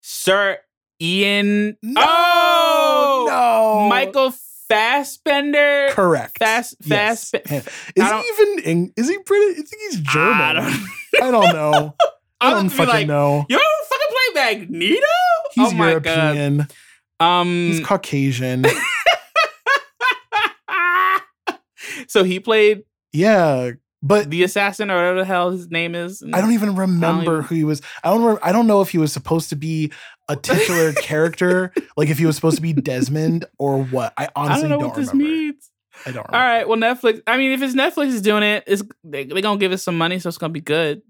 [0.00, 0.58] Sir
[1.00, 1.76] Ian.
[1.82, 4.32] No, oh, no, Michael
[4.72, 5.88] Fassbender.
[5.90, 6.38] Correct.
[6.38, 7.30] Fast, Yes.
[7.30, 7.50] fast.
[7.50, 8.58] I Is he even?
[8.64, 9.58] In, is he British?
[9.58, 10.56] I think he's German.
[10.56, 10.86] I
[11.22, 11.94] I don't, don't, know.
[12.40, 13.44] I don't fucking like, know.
[13.50, 15.06] You don't fucking play Magneto?
[15.52, 16.66] He's oh my European.
[17.20, 17.48] Um.
[17.48, 18.64] He's Caucasian.
[22.08, 26.22] so he played yeah, but the assassin or whatever the hell his name is.
[26.32, 27.82] I don't even remember even- who he was.
[28.04, 28.38] I don't.
[28.42, 29.92] I don't know if he was supposed to be
[30.28, 34.12] a titular character, like if he was supposed to be Desmond or what.
[34.16, 35.32] I I honestly don't know don't, what this remember.
[35.32, 35.68] means.
[36.06, 36.26] I don't.
[36.28, 36.66] All right.
[36.66, 37.22] Well, Netflix.
[37.26, 39.96] I mean, if it's Netflix is doing it, it's they they gonna give us some
[39.98, 41.02] money, so it's gonna be good.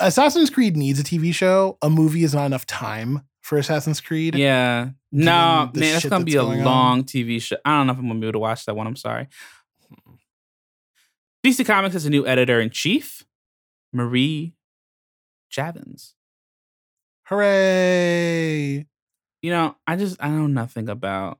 [0.00, 1.78] Assassin's Creed needs a TV show.
[1.82, 4.34] A movie is not enough time for Assassin's Creed.
[4.34, 4.90] Yeah.
[5.12, 6.64] No, man, that's gonna that's be a going on.
[6.64, 7.56] long TV show.
[7.64, 8.86] I don't know if I'm gonna be able to watch that one.
[8.86, 9.28] I'm sorry.
[11.44, 13.24] DC Comics has a new editor in chief,
[13.92, 14.54] Marie
[15.48, 16.14] Javins.
[17.24, 18.86] Hooray!
[19.40, 21.38] You know, I just I know nothing about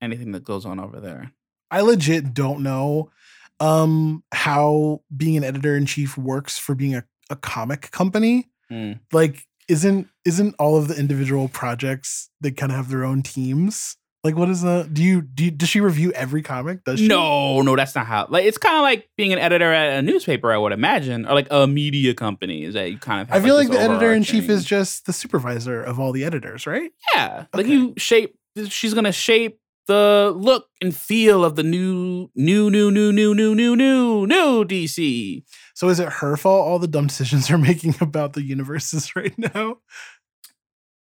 [0.00, 1.32] anything that goes on over there.
[1.70, 3.10] I legit don't know
[3.58, 8.50] um how being an editor in chief works for being a, a comic company.
[8.70, 9.00] Mm.
[9.12, 13.96] Like, isn't isn't all of the individual projects they kind of have their own teams?
[14.24, 15.44] Like, what is the do you do?
[15.44, 16.82] You, does she review every comic?
[16.84, 17.06] Does she?
[17.08, 18.26] No, no, that's not how.
[18.30, 21.34] Like, it's kind of like being an editor at a newspaper, I would imagine, or
[21.34, 22.64] like a media company.
[22.64, 23.30] Is that you kind of?
[23.30, 26.24] I feel like this the editor in chief is just the supervisor of all the
[26.24, 26.90] editors, right?
[27.14, 28.34] yeah, like you shape.
[28.68, 33.54] She's gonna shape the look and feel of the new, new, new, new, new, new,
[33.54, 35.42] new, new, new DC.
[35.74, 39.36] So is it her fault all the dumb decisions are making about the universes right
[39.36, 39.78] now?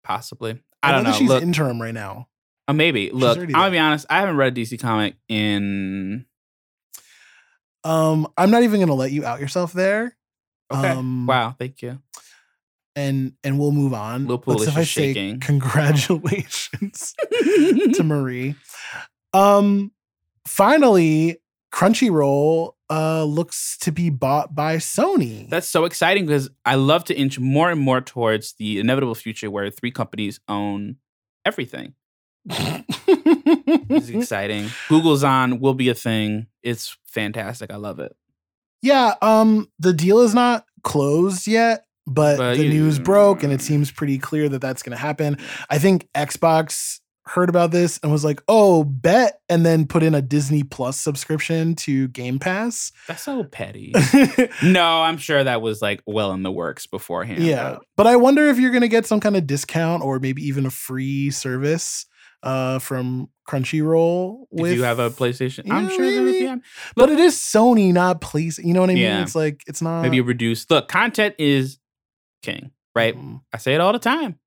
[0.04, 2.28] Possibly, I, don't know she's Look, interim right now.
[2.68, 3.12] Uh, maybe.
[3.12, 4.06] Look, I'm gonna be honest.
[4.10, 6.26] I haven't read a DC comic in.
[7.84, 10.16] Um, I'm not even gonna let you out yourself there.
[10.72, 10.90] Okay.
[10.90, 11.56] Um, wow.
[11.58, 12.00] Thank you.
[12.96, 14.28] And and we'll move on.
[14.28, 15.40] Lil But Pool is say, shaking.
[15.40, 18.56] Congratulations to Marie.
[19.34, 19.92] Um,
[20.48, 21.38] finally,
[21.74, 25.50] Crunchyroll uh looks to be bought by Sony.
[25.50, 29.50] That's so exciting because I love to inch more and more towards the inevitable future
[29.50, 30.98] where three companies own
[31.46, 31.96] everything.
[32.50, 34.70] It's exciting.
[34.90, 36.48] Google's on will be a thing.
[36.62, 37.72] It's fantastic.
[37.72, 38.16] I love it.
[38.82, 43.54] yeah, um, the deal is not closed yet, but, But the you- news broke, and
[43.54, 45.38] it seems pretty clear that that's going to happen.
[45.70, 50.14] I think Xbox heard about this and was like, "Oh, bet," and then put in
[50.14, 52.92] a Disney Plus subscription to Game Pass.
[53.08, 53.94] That's so petty.
[54.64, 57.42] no, I'm sure that was like well in the works beforehand.
[57.44, 60.20] yeah, but but I wonder if you're going to get some kind of discount or
[60.20, 62.06] maybe even a free service
[62.44, 64.44] uh, from Crunchyroll.
[64.52, 66.56] If With you have a PlayStation, I'm Yeah, sure there would maybe.
[66.56, 66.62] be.
[66.96, 68.60] but it is Sony, not Place.
[68.60, 69.04] You know what I mean?
[69.04, 69.22] Yeah.
[69.24, 70.88] It's like it's not Maybe a reduced look.
[70.88, 71.80] Content is
[72.42, 73.16] king, right?
[73.18, 73.42] Mm.
[73.52, 74.38] I say it all the time.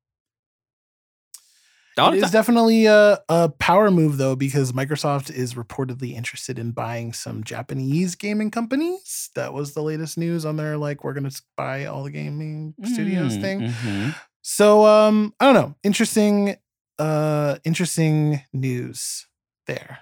[1.98, 2.32] All It the is time.
[2.32, 8.14] definitely a, a power move though, because Microsoft is reportedly interested in buying some Japanese
[8.16, 9.30] gaming companies.
[9.35, 13.38] That was the latest news on their like we're gonna buy all the gaming studios
[13.38, 13.61] Mm, thing.
[13.62, 14.14] mhm.
[14.42, 15.74] So um, I don't know.
[15.82, 16.56] Interesting,
[16.98, 19.26] uh, interesting news
[19.66, 19.98] there.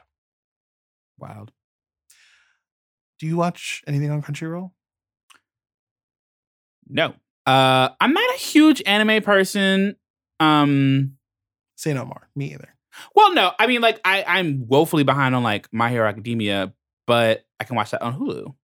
[1.18, 1.52] Wild.
[3.18, 4.72] Do you watch anything on Crunchyroll?
[6.88, 7.14] No.
[7.46, 9.96] Uh I'm not a huge anime person.
[10.40, 11.16] Um
[11.76, 12.28] Say no more.
[12.35, 12.68] Me either.
[13.14, 16.72] well no, I mean like I I'm woefully behind on like My Hero Academia,
[17.07, 18.54] but I can watch that on Hulu.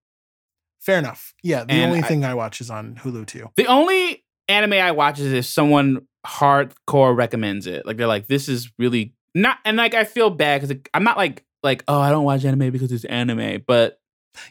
[0.80, 1.34] Fair enough.
[1.42, 3.50] Yeah, the And only I- thing I watch is on Hulu too.
[3.56, 7.86] The only anime I watch is if someone hardcore recommends it.
[7.86, 11.16] Like they're like, this is really not, and like I feel bad because I'm not
[11.16, 14.00] like like oh I don't watch anime because it's anime, but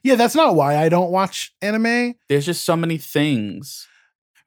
[0.03, 2.13] Yeah, that's not why I don't watch anime.
[2.29, 3.87] there's just so many things.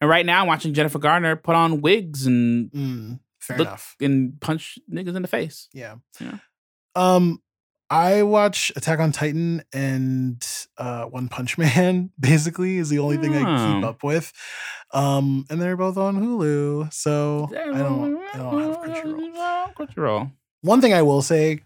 [0.00, 3.96] And right now I'm watching Jennifer Garner put on wigs and Mm, fair Look- enough.
[4.00, 5.68] and punch niggas in the face.
[5.72, 5.96] Yeah.
[6.20, 6.38] Yeah.
[6.94, 7.41] Um,
[7.92, 10.44] I watch Attack on Titan and
[10.78, 12.10] uh, One Punch Man.
[12.20, 13.88] Basically, is the only thing I keep Oh.
[13.88, 14.32] up with.
[14.92, 18.16] Um, and they're both on Hulu, so I don't.
[18.34, 19.74] I don't have Crunchyroll.
[19.74, 20.32] Crunchyroll.
[20.62, 21.60] One thing I will say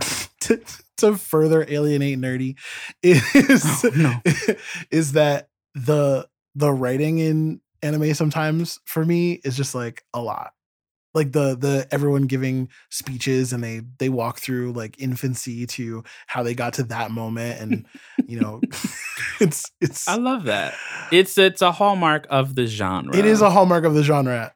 [0.40, 0.60] to,
[0.98, 2.56] to further alienate nerdy
[3.02, 4.20] is Oh, no.
[4.90, 10.52] is that the the writing in anime sometimes for me is just like a lot
[11.14, 16.42] like the the everyone giving speeches and they they walk through like infancy to how
[16.42, 17.86] they got to that moment and
[18.26, 18.60] you know
[19.40, 20.74] it's it's I love that.
[21.12, 23.16] It's it's a hallmark of the genre.
[23.16, 24.52] it is a hallmark of the genre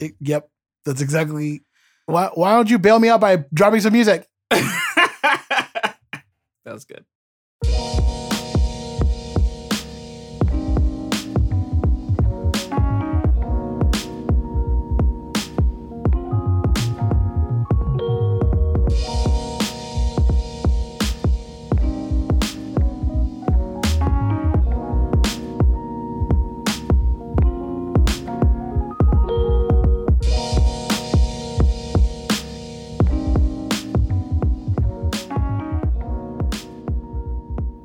[0.00, 0.48] It- yep
[0.84, 1.64] that's exactly
[2.06, 5.96] why why don't you bail me out by dropping some music that
[6.66, 7.04] was good.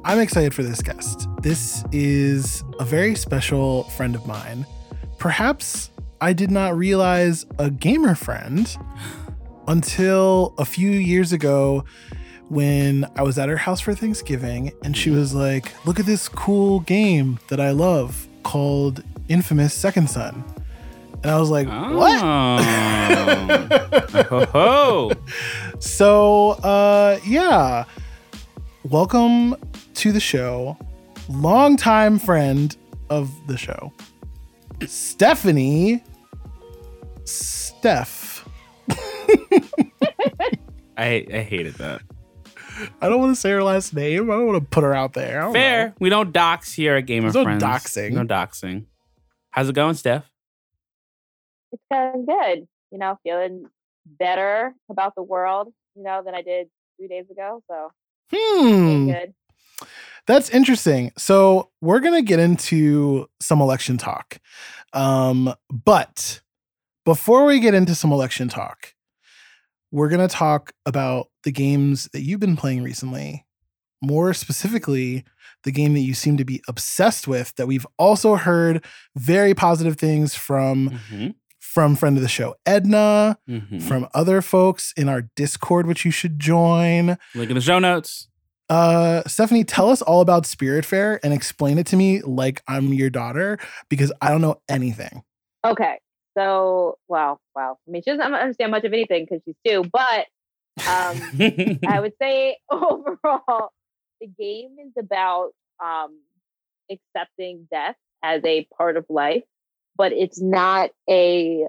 [0.10, 1.30] I'm excited for this guest.
[1.44, 4.66] This is a very special friend of mine.
[5.20, 8.76] Perhaps I did not realize a gamer friend
[9.68, 11.86] until a few years ago
[12.48, 16.28] when I was at her house for Thanksgiving and she was like, Look at this
[16.28, 20.44] cool game that I love called Infamous Second Son.
[21.22, 22.20] And I was like, What?
[22.24, 24.24] Oh.
[24.28, 25.12] ho, ho.
[25.78, 27.86] So, uh, yeah.
[28.90, 29.56] Welcome
[29.96, 30.78] to the show.
[31.30, 32.76] Longtime friend
[33.12, 33.94] of the show,
[34.88, 36.04] Stephanie
[37.24, 38.48] Steph.
[40.98, 42.02] I I hated that.
[43.02, 44.32] I don't want to say her last name.
[44.32, 45.52] I don't want to put her out there.
[45.52, 45.88] Fair.
[45.90, 45.94] know.
[46.00, 47.64] We don't dox here at Game of There's no Friends.
[47.64, 48.12] doxing.
[48.14, 48.86] No doxing.
[49.52, 50.30] How's it going, Steph?
[51.72, 52.68] it's going good.
[52.92, 53.66] You know, feeling
[54.08, 57.62] better about the world, you know, than I did three days ago.
[57.70, 57.92] So feeling
[58.34, 59.08] Hmm.
[59.08, 59.34] good.
[60.28, 61.12] That's interesting.
[61.18, 64.38] So we're gonna get into some election talk,
[64.94, 66.42] um, but
[67.06, 68.94] before we get into some election talk,
[69.92, 73.46] we're gonna talk about the games that you've been playing recently.
[74.02, 75.26] More specifically,
[75.64, 77.54] the game that you seem to be obsessed with.
[77.56, 81.30] That we've also heard very positive things from Mm-hmm.
[81.74, 83.80] From friend of the show Edna, Mm-hmm.
[83.80, 87.18] from other folks in our Discord, which you should join.
[87.36, 88.28] Link in the show notes.
[88.70, 93.10] Uh, Stephanie, tell us all about Spiritfarer and explain it to me like I'm your
[93.10, 93.58] daughter
[93.90, 95.24] because I don't know anything.
[95.66, 96.00] Okay.
[96.38, 97.78] So, wow, wow.
[97.88, 100.26] I mean, she doesn't understand much of anything because she's two, but
[100.88, 103.72] um, I would say overall,
[104.22, 105.50] the game is about
[105.84, 106.20] um,
[106.92, 109.44] accepting death as a part of life,
[109.96, 111.66] but it's not a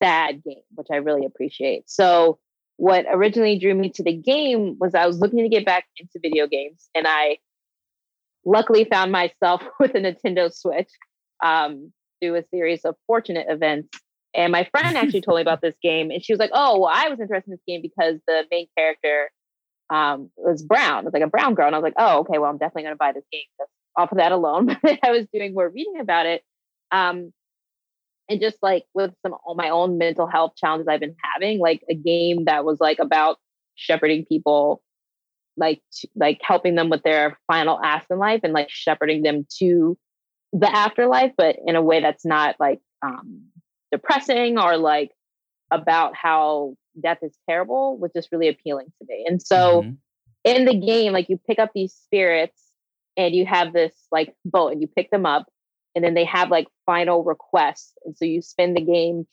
[0.00, 1.88] bad game, which I really appreciate.
[1.90, 2.38] So,
[2.76, 6.20] what originally drew me to the game was I was looking to get back into
[6.22, 7.38] video games, and I
[8.44, 10.90] luckily found myself with a Nintendo Switch
[11.42, 13.98] um, through a series of fortunate events.
[14.34, 16.92] And my friend actually told me about this game, and she was like, "Oh, well,
[16.92, 19.30] I was interested in this game because the main character
[19.90, 21.00] um, was brown.
[21.00, 22.38] It was like a brown girl." And I was like, "Oh, okay.
[22.38, 25.10] Well, I'm definitely going to buy this game just off of that alone." But I
[25.10, 26.42] was doing more reading about it,
[26.92, 27.32] um,
[28.28, 31.82] and just like with some of my own mental health challenges I've been having, like
[31.90, 33.38] a game that was like about
[33.74, 34.82] shepherding people,
[35.56, 35.80] like
[36.14, 39.96] like helping them with their final ask in life, and like shepherding them to
[40.52, 43.44] the afterlife, but in a way that's not like um,
[43.92, 45.10] depressing or like
[45.70, 49.24] about how death is terrible was just really appealing to me.
[49.28, 49.96] And so Mhm.
[50.44, 52.72] in the game, like you pick up these spirits
[53.16, 55.46] and you have this like boat and you pick them up
[55.94, 57.92] and then they have like final requests.
[58.04, 59.26] And so you spend the game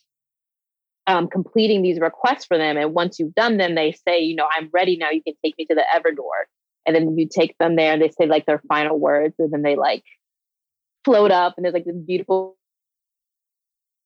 [1.07, 2.77] um, completing these requests for them.
[2.77, 5.11] And once you've done them, they say, you know, I'm ready now.
[5.11, 6.45] You can take me to the Everdoor.
[6.85, 9.35] And then you take them there and they say like their final words.
[9.39, 10.03] And then they like
[11.03, 12.57] float up and there's like this beautiful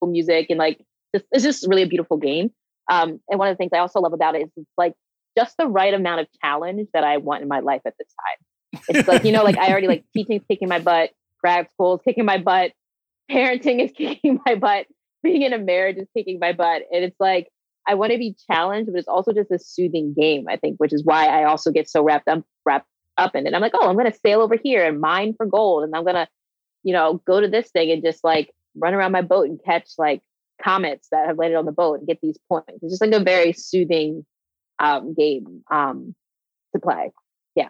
[0.01, 2.51] music and like just, it's just really a beautiful game.
[2.89, 4.93] Um, and one of the things I also love about it is it's like
[5.37, 8.81] just the right amount of challenge that I want in my life at this time.
[8.89, 11.11] It's like, you know, like I already like teaching's kicking my butt,
[11.41, 12.71] grad school is kicking my butt,
[13.29, 14.87] parenting is kicking my butt,
[15.23, 16.83] being in a marriage is kicking my butt.
[16.91, 17.47] And it's like,
[17.87, 20.93] I want to be challenged, but it's also just a soothing game, I think, which
[20.93, 22.87] is why I also get so wrapped up wrapped
[23.17, 23.53] up in it.
[23.53, 25.83] I'm like, oh, I'm gonna sail over here and mine for gold.
[25.83, 26.27] And I'm gonna,
[26.83, 29.89] you know, go to this thing and just like run around my boat and catch
[29.97, 30.21] like
[30.61, 32.69] comets that have landed on the boat and get these points.
[32.81, 34.25] It's just like a very soothing
[34.79, 36.15] um, game um,
[36.73, 37.11] to play.
[37.55, 37.69] Yeah.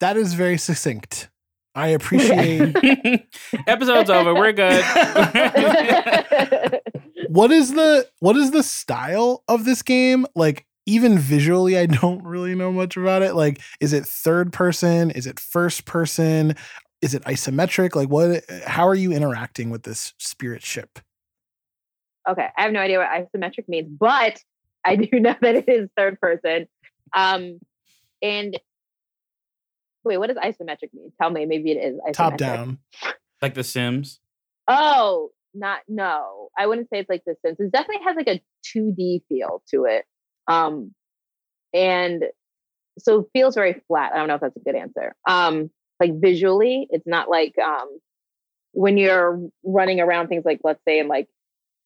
[0.00, 1.28] That is very succinct.
[1.76, 2.74] I appreciate.
[3.66, 4.34] Episode's over.
[4.34, 4.82] We're good.
[7.28, 10.26] what is the what is the style of this game?
[10.34, 13.34] Like even visually, I don't really know much about it.
[13.34, 15.10] Like, is it third person?
[15.10, 16.56] Is it first person?
[17.02, 17.94] Is it isometric?
[17.94, 18.44] Like, what?
[18.66, 20.98] How are you interacting with this spirit ship?
[22.28, 24.38] okay, I have no idea what isometric means, but
[24.84, 26.66] I do know that it is third person.
[27.14, 27.60] Um,
[28.22, 28.58] and
[30.06, 31.12] wait, what does isometric mean?
[31.20, 32.12] Tell me, maybe it is isometric.
[32.12, 32.78] Top down.
[33.42, 34.20] like The Sims.
[34.68, 36.48] Oh, not no.
[36.58, 37.58] I wouldn't say it's like The Sims.
[37.60, 38.40] It definitely has like a
[38.76, 40.04] 2D feel to it.
[40.48, 40.94] Um,
[41.74, 42.24] and
[42.98, 44.12] so it feels very flat.
[44.14, 45.14] I don't know if that's a good answer.
[45.28, 47.98] Um, like visually, it's not like um
[48.72, 51.28] when you're running around things like let's say in like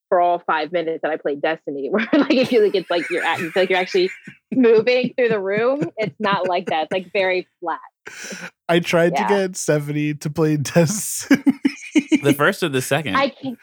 [0.09, 3.09] for all five minutes that I played Destiny, where like I feel like it's like
[3.11, 4.11] you're at, you feel like you're actually
[4.53, 5.91] moving through the room.
[5.97, 6.85] It's not like that.
[6.85, 7.79] It's like very flat.
[8.69, 9.27] I tried Yeah.
[9.27, 11.43] to get Stephanie to play Destiny.
[12.23, 13.17] The first or the second?
[13.17, 13.59] I can't.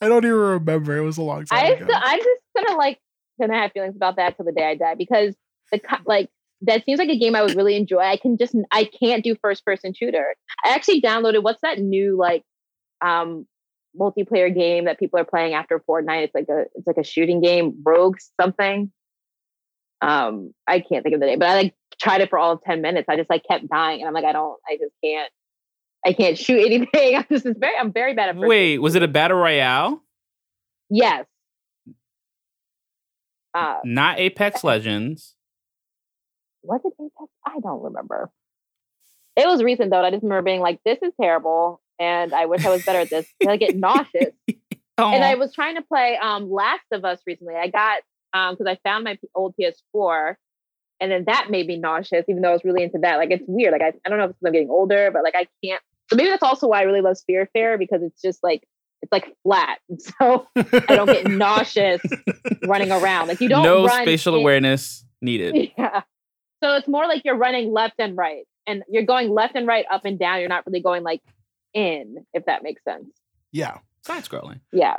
[0.00, 0.96] I don't even remember.
[0.96, 1.84] It was a long time I ago.
[1.86, 2.98] still, I'm just gonna like
[3.40, 5.34] gonna have feelings about that till the day I die because
[5.70, 6.28] the like
[6.62, 8.00] that seems like a game I would really enjoy.
[8.00, 10.34] I can just I can't do first person shooter.
[10.64, 12.42] I actually downloaded what's that new like
[13.00, 13.46] um
[13.98, 16.24] multiplayer game that people are playing after Fortnite.
[16.24, 18.90] It's like a it's like a shooting game, Rogue something.
[20.02, 22.62] Um, I can't think of the name, but I like tried it for all of
[22.62, 23.08] 10 minutes.
[23.08, 24.00] I just like kept dying.
[24.00, 25.30] And I'm like, I don't, I just can't,
[26.04, 27.16] I can't shoot anything.
[27.16, 30.02] I'm just very, I'm very bad at first Wait, was it a battle royale?
[30.90, 31.24] Yes.
[33.54, 35.36] Uh, Not Apex Legends.
[36.62, 37.30] was it Apex?
[37.46, 38.30] I don't remember.
[39.36, 39.98] It was recent though.
[39.98, 41.80] and I just remember being like, this is terrible.
[41.98, 43.26] And I wish I was better at this.
[43.46, 44.34] I get nauseous.
[44.98, 47.54] And I was trying to play um Last of Us recently.
[47.54, 48.02] I got
[48.34, 50.34] um because I found my old PS4
[51.00, 53.16] and then that made me nauseous, even though I was really into that.
[53.16, 53.72] Like it's weird.
[53.72, 55.82] Like I, I don't know if I'm getting older, but like I can't.
[56.08, 58.62] So maybe that's also why I really love Spiritfarer because it's just like
[59.02, 59.78] it's like flat.
[59.88, 62.00] And so I don't get nauseous
[62.66, 63.28] running around.
[63.28, 65.72] Like you don't no spatial in- awareness needed.
[65.76, 66.02] Yeah.
[66.62, 68.44] So it's more like you're running left and right.
[68.68, 70.38] And you're going left and right, up and down.
[70.38, 71.20] You're not really going like
[71.74, 73.06] in, if that makes sense.
[73.50, 73.78] yeah.
[74.04, 74.60] Side scrolling.
[74.72, 74.96] Yeah.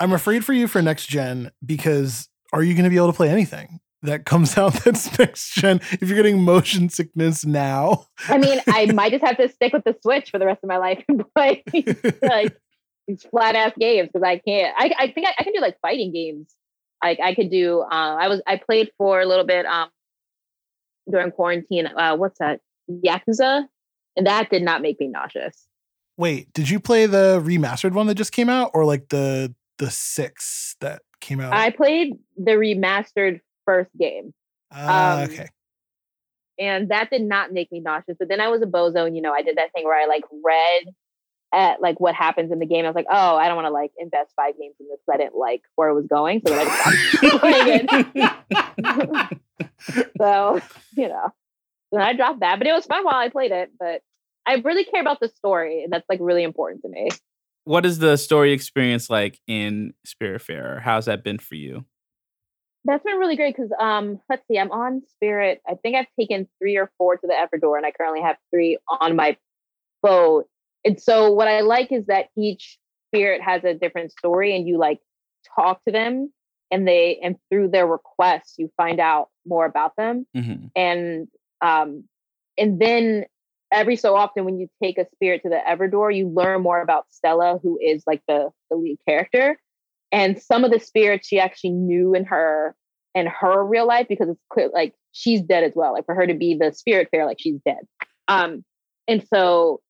[0.00, 3.12] I'm afraid for you for next gen because are you going to be able to
[3.12, 8.06] play anything that comes out that's next gen if you're getting motion sickness now?
[8.28, 10.68] I mean, I might just have to stick with the Switch for the rest of
[10.68, 11.62] my life and play
[12.22, 12.56] like
[13.06, 14.74] these flat ass games because I can't.
[14.76, 16.54] I, I think I, I can do like fighting games.
[17.02, 17.80] Like I could do.
[17.80, 19.88] Uh, I was I played for a little bit um
[21.10, 21.86] during quarantine.
[21.86, 22.60] Uh, what's that?
[22.90, 23.66] Yakuza,
[24.16, 25.66] and that did not make me nauseous.
[26.16, 29.90] Wait, did you play the remastered one that just came out or like the the
[29.90, 31.52] 6 that came out?
[31.52, 34.32] I played the remastered first game.
[34.72, 35.48] Ah, um, okay.
[36.58, 38.16] and that did not make me nauseous.
[38.18, 40.06] But then I was a bozo, and you know, I did that thing where I
[40.06, 40.94] like read
[41.52, 42.84] at like what happens in the game.
[42.84, 44.98] I was like, oh, I don't want to like invest five games in this.
[45.10, 50.08] I didn't like where it was going, so then I just stopped playing it.
[50.18, 50.60] so
[50.96, 51.32] you know,
[51.92, 52.58] then I dropped that.
[52.58, 53.70] But it was fun while I played it.
[53.78, 54.02] But
[54.46, 57.10] I really care about the story, and that's like really important to me.
[57.66, 60.80] What is the story experience like in Spiritfarer?
[60.80, 61.84] How's that been for you?
[62.84, 65.60] That's been really great because um, let's see, I'm on Spirit.
[65.68, 68.78] I think I've taken three or four to the Everdoor, and I currently have three
[69.00, 69.36] on my
[70.00, 70.46] boat.
[70.84, 74.78] And so what I like is that each spirit has a different story, and you
[74.78, 75.00] like
[75.56, 76.32] talk to them,
[76.70, 81.26] and they and through their requests, you find out more about them hmm and
[81.62, 82.04] um
[82.56, 83.24] and then
[83.72, 87.06] every so often when you take a spirit to the Everdoor, you learn more about
[87.10, 89.58] Stella, who is like the, the lead character.
[90.12, 92.74] And some of the spirits she actually knew in her
[93.14, 95.94] in her real life because it's clear like she's dead as well.
[95.94, 97.80] Like for her to be the Spiritfarer, like she's dead.
[98.28, 98.62] Um,
[99.08, 99.80] and so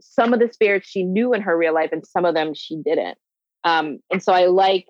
[0.00, 2.76] some of the spirits she knew in her real life and some of them she
[2.76, 3.18] didn't.
[3.64, 4.86] Um, and so I like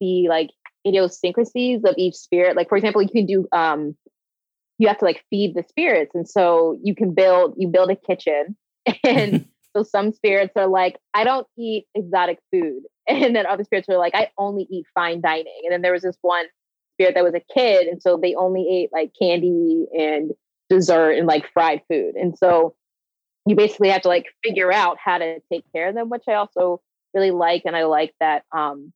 [0.00, 0.50] the like
[0.86, 2.56] idiosyncrasies of each spirit.
[2.56, 3.96] Like for example, you can do um
[4.78, 6.12] you have to like feed the spirits.
[6.14, 8.56] And so you can build you build a kitchen.
[9.04, 12.82] And so some spirits are like i don't eat exotic food.
[13.08, 15.60] And then other spirits are like i only eat fine dining.
[15.64, 16.46] And then there was this one
[16.94, 20.32] spirit that was a kid and so they only ate like candy and
[20.68, 22.14] dessert and like fried food.
[22.16, 22.74] And so
[23.46, 26.34] you basically have to like figure out how to take care of them which i
[26.34, 26.80] also
[27.14, 28.92] really like and i like that um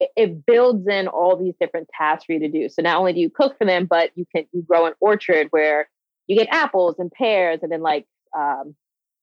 [0.00, 2.68] it, builds in all these different tasks for you to do.
[2.68, 5.48] So not only do you cook for them, but you can you grow an orchard
[5.50, 5.88] where
[6.26, 8.74] you get apples and pears and then like um,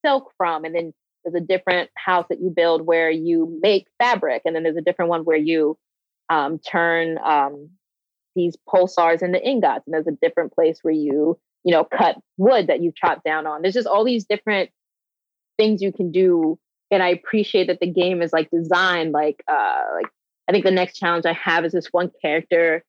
[0.06, 0.94] silk from, and then
[1.24, 4.82] there's a different house that you build where you make fabric, and then there's a
[4.82, 5.78] different one where you
[6.30, 7.70] um, turn um,
[8.36, 12.68] these pulsars into ingots, and there's a different place where you you know cut wood
[12.68, 13.62] that you chop down on.
[13.62, 14.70] There's just all these different
[15.58, 16.58] things you can do,
[16.90, 20.08] and I appreciate that the game is like designed like uh, like
[20.48, 22.84] I think the next challenge I have is this one character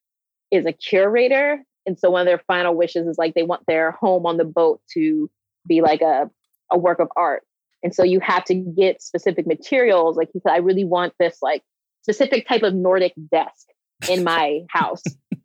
[0.51, 1.63] is a curator.
[1.87, 4.45] And so one of their final wishes is like they want their home on the
[4.45, 5.31] boat to
[5.67, 6.31] be like a,
[6.71, 7.43] a work of art.
[7.83, 10.17] And so you have to get specific materials.
[10.17, 11.63] Like he said, I really want this like
[12.03, 13.67] specific type of Nordic desk
[14.09, 15.03] in my house.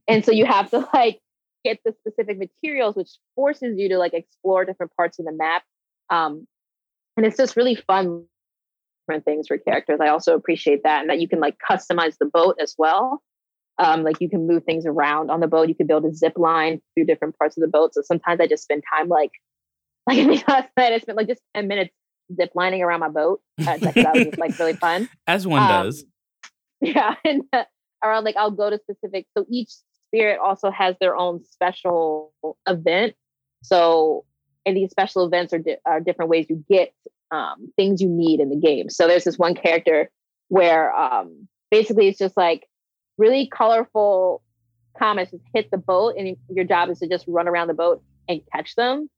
[0.07, 1.19] and so you have to like
[1.65, 5.63] get the specific materials, which forces you to like explore different parts of the map.
[6.09, 6.47] Um,
[7.17, 8.25] and it's just really fun
[9.09, 9.99] different things for characters.
[10.01, 13.21] I also appreciate that and that you can like customize the boat as well.
[13.79, 15.67] Um, like you can move things around on the boat.
[15.69, 17.93] You can build a zip line through different parts of the boat.
[17.93, 19.31] So sometimes I just spend time like,
[20.07, 21.91] like I think last night I spent like just 10 minutes
[22.35, 23.41] zip lining around my boat.
[23.59, 25.09] Uh, that was just like really fun.
[25.25, 26.03] As one Um, does.
[26.81, 27.15] Yeah.
[27.25, 27.63] And uh,
[28.03, 29.25] around like I'll go to specific.
[29.35, 29.69] So each
[30.07, 32.33] spirit also has their own special
[32.67, 33.15] event.
[33.63, 34.25] So
[34.65, 36.93] and these special events are, di- are different ways you get
[37.31, 38.89] um, things you need in the game.
[38.89, 40.09] So there's this one character
[40.47, 42.67] where um, basically it's just like
[43.17, 44.41] really colorful
[44.97, 48.03] comets just hit the boat, and your job is to just run around the boat
[48.27, 49.09] and catch them.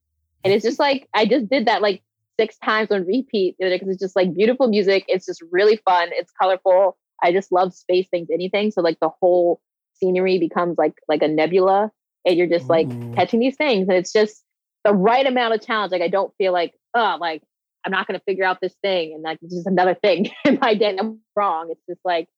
[0.44, 2.02] And it's just like I just did that like
[2.38, 5.04] six times on repeat because it's just like beautiful music.
[5.08, 6.10] It's just really fun.
[6.12, 6.96] It's colorful.
[7.22, 8.70] I just love space things, anything.
[8.70, 9.60] So like the whole
[9.94, 11.90] scenery becomes like like a nebula
[12.26, 13.12] and you're just like Ooh.
[13.14, 14.44] catching these things, and it's just
[14.84, 15.92] the right amount of challenge.
[15.92, 17.42] Like I don't feel like oh like
[17.84, 20.58] I'm not going to figure out this thing, and like it's just another thing in
[20.60, 20.96] my day.
[20.98, 21.68] I'm wrong.
[21.70, 22.28] It's just like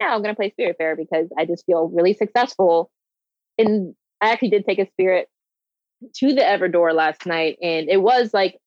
[0.00, 2.90] yeah, I'm going to play Spiritfarer because I just feel really successful.
[3.58, 5.28] And I actually did take a spirit
[6.16, 8.58] to the Everdoor last night, and it was like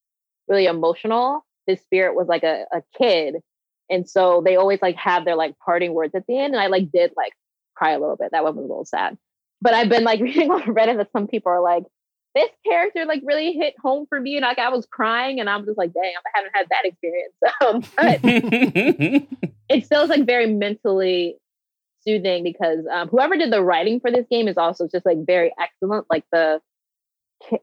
[0.47, 1.45] really emotional.
[1.67, 3.35] This spirit was like a, a kid.
[3.89, 6.53] And so they always like have their like parting words at the end.
[6.53, 7.33] And I like did like
[7.75, 8.31] cry a little bit.
[8.31, 9.17] That one was a little sad.
[9.61, 11.83] But I've been like reading on Reddit that some people are like,
[12.37, 14.37] this character like really hit home for me.
[14.37, 17.33] And like I was crying and I'm just like, dang, I haven't had that experience.
[17.59, 18.19] Um, but
[19.69, 21.37] it feels like very mentally
[22.01, 25.51] soothing because um, whoever did the writing for this game is also just like very
[25.59, 26.05] excellent.
[26.09, 26.61] Like the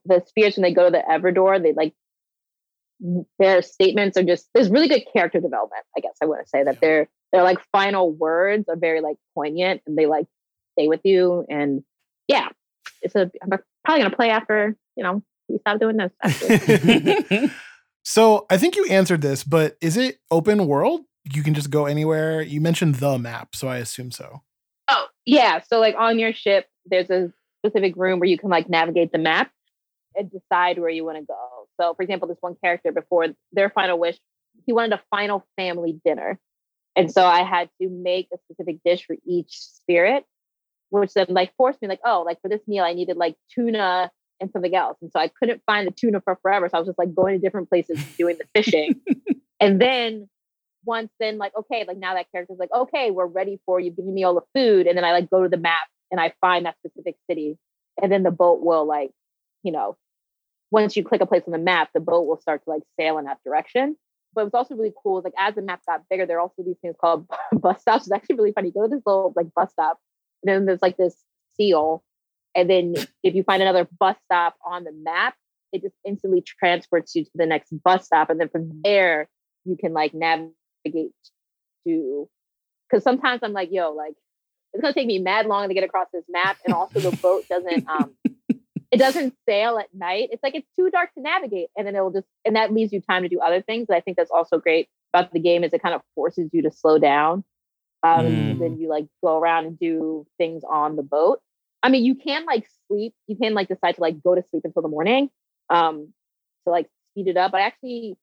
[0.05, 1.95] the spirits when they go to the Everdoor, they like
[3.39, 5.85] their statements are just there's really good character development.
[5.97, 9.17] I guess I want to say that their their like final words are very like
[9.35, 10.27] poignant and they like
[10.73, 11.47] stay with you.
[11.49, 11.85] And
[12.27, 12.49] yeah,
[13.03, 13.53] it's a I'm
[13.85, 17.51] probably gonna play after you know we stop doing this.
[18.05, 21.01] So I think you answered this, but is it open world?
[21.33, 22.43] You can just go anywhere.
[22.43, 24.43] You mentioned the map, so I assume so.
[24.89, 27.33] Oh yeah, so like on your ship, there's a
[27.65, 29.51] specific room where you can like navigate the map
[30.15, 31.67] and decide where you want to go.
[31.81, 34.19] So, for example, this one character before their final wish,
[34.67, 36.39] he wanted a final family dinner.
[36.95, 40.25] And so I had to make a specific dish for each spirit,
[41.01, 44.11] which then like forced me like, oh, like for this meal, I needed like tuna
[44.41, 44.97] and something else.
[45.01, 46.69] And so I couldn't find the tuna for forever.
[46.69, 49.01] So I was just like going to different places doing the fishing.
[49.61, 50.29] and then
[50.85, 54.15] once then like, okay, like now that character's like, okay, we're ready for you, giving
[54.15, 54.87] me all the food.
[54.87, 57.59] And then I like go to the map and I find that specific city.
[58.01, 59.11] And then the boat will like,
[59.63, 59.97] you know,
[60.71, 63.19] once you click a place on the map, the boat will start to like sail
[63.19, 63.97] in that direction.
[64.35, 65.23] But it was also really cool.
[65.23, 68.07] Like as the map got bigger, there are also these things called bus stops.
[68.07, 68.69] It's actually really funny.
[68.69, 69.99] You go to this little like bus stop,
[70.49, 71.17] then there's like this
[71.57, 72.03] seal.
[72.55, 75.35] And then if you find another bus stop on the map,
[75.73, 78.31] it just instantly transports you to the next bus stop.
[78.31, 79.29] And then from there,
[79.65, 81.13] you can like navigate
[81.87, 82.29] to
[82.89, 84.15] because sometimes I'm like, yo, like
[84.73, 86.59] it's gonna take me mad long to get across this map.
[86.65, 88.15] And also the boat doesn't um
[88.95, 90.29] it doesn't sail at night.
[90.31, 92.93] It's like it's too dark to navigate, and then it will just and that leaves
[92.93, 93.89] you time to do other things.
[93.91, 96.71] I think that's also great about the game is it kind of forces you to
[96.71, 97.45] slow down.
[98.05, 98.59] Um, Mm.
[98.59, 101.41] Then you like go around and do things on the boat.
[101.83, 103.15] I mean, you can like sleep.
[103.27, 105.31] You can like decide to like go to sleep until the morning,
[105.71, 106.13] um,
[106.65, 107.53] to like speed it up.
[107.53, 108.17] But I actually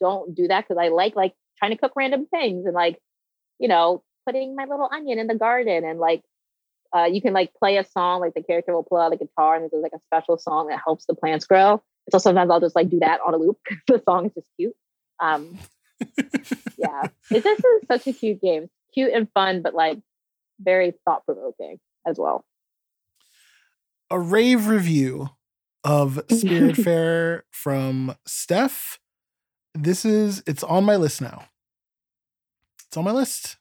[0.00, 2.98] don't do that because I like like trying to cook random things and like
[3.58, 6.22] you know putting my little onion in the garden and like
[6.96, 9.56] uh, you can like play a song, like the character will pull out a guitar
[9.56, 11.82] and there's like a special song that helps the plants grow.
[12.10, 13.58] So sometimes I'll just like do that on a loop.
[13.86, 14.74] the song is just cute.
[15.20, 15.58] Um,
[16.78, 18.70] yeah, it, this is such a cute game.
[18.88, 19.98] It's cute and fun, but like
[20.60, 22.44] very thought provoking as well.
[24.10, 25.30] A rave review
[25.84, 28.98] of Spirit Fair from Steph.
[29.74, 31.44] This is it's on my list now.
[32.86, 33.56] It's on my list.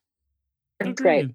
[0.79, 1.31] It's great.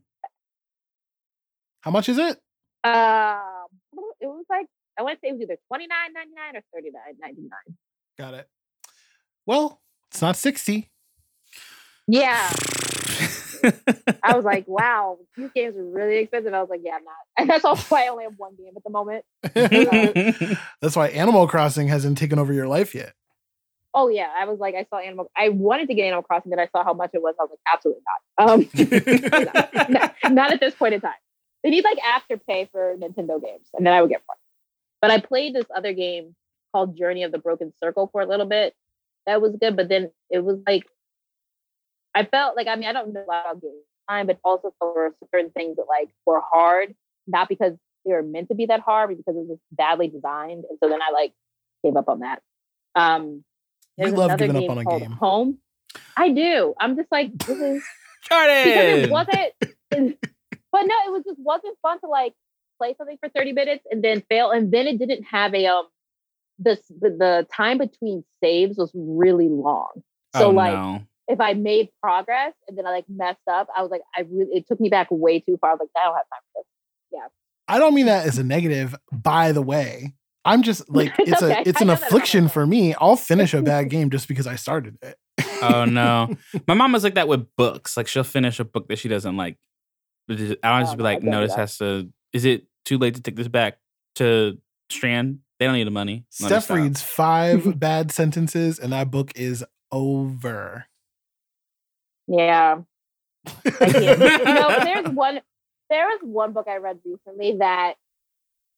[1.80, 2.38] How much is it?
[2.84, 3.68] Um,
[4.20, 4.66] it was like
[4.98, 7.42] I want to say it was either twenty nine ninety nine or thirty nine ninety
[7.42, 7.76] nine.
[8.18, 8.48] Got it.
[9.46, 9.80] Well,
[10.10, 10.88] it's not 60.
[12.06, 12.50] Yeah,
[14.22, 16.52] I was like, wow, these games are really expensive.
[16.52, 17.14] I was like, yeah, I'm not.
[17.38, 19.24] And that's also why I only have one game at the moment.
[20.80, 23.14] That's why Animal Crossing hasn't taken over your life yet.
[23.94, 25.30] Oh yeah, I was like, I saw Animal.
[25.36, 27.34] I wanted to get Animal Crossing, then I saw how much it was.
[27.38, 28.50] I was like, absolutely not.
[29.88, 31.12] Um, not, not at this point in time.
[31.62, 34.36] They need like afterpay for Nintendo games, and then I would get more.
[35.02, 36.34] But I played this other game
[36.72, 38.74] called Journey of the Broken Circle for a little bit.
[39.26, 40.86] That was good, but then it was like
[42.14, 44.74] I felt like I mean I don't know a lot about game time, but also
[44.80, 46.94] there were certain things that like were hard,
[47.26, 47.72] not because
[48.04, 50.78] they were meant to be that hard, but because it was just badly designed, and
[50.82, 51.32] so then I like
[51.84, 52.42] gave up on that.
[52.94, 53.44] Um,
[53.96, 55.10] there's love giving up on a game.
[55.12, 55.58] Home.
[56.16, 56.74] I do.
[56.80, 57.82] I'm just like this is
[58.28, 59.52] because it wasn't.
[59.90, 62.34] but no, it was just wasn't fun to like
[62.78, 65.86] play something for 30 minutes and then fail, and then it didn't have a um
[66.58, 70.02] the the, the time between saves was really long.
[70.34, 71.02] So oh, like no.
[71.32, 74.56] If I made progress and then I like messed up, I was like I really
[74.56, 75.70] it took me back way too far.
[75.70, 76.66] I was like I don't have time for this.
[77.12, 77.26] Yeah.
[77.68, 80.14] I don't mean that as a negative, by the way.
[80.44, 81.62] I'm just like It's it's okay.
[81.64, 82.94] a it's an know that about affliction for me.
[82.94, 85.16] I'll finish a bad game just because I started it.
[85.62, 86.34] Oh no.
[86.68, 87.96] My mom was like that with books.
[87.96, 89.56] Like she'll finish a book that she doesn't like.
[90.28, 91.58] But just- I'll just Oh, be like, can't no, this that.
[91.60, 92.08] has to.
[92.32, 93.78] Is it too late to take this back
[94.16, 94.58] to
[94.90, 95.38] Strand?
[95.58, 96.24] They don't need the money.
[96.40, 100.86] Let Steph reads five bad sentences and that book is over.
[102.26, 102.80] Yeah.
[103.46, 104.18] I can't.
[104.20, 105.40] no, there's one.
[105.90, 107.94] There was one book I read recently that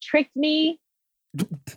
[0.01, 0.79] tricked me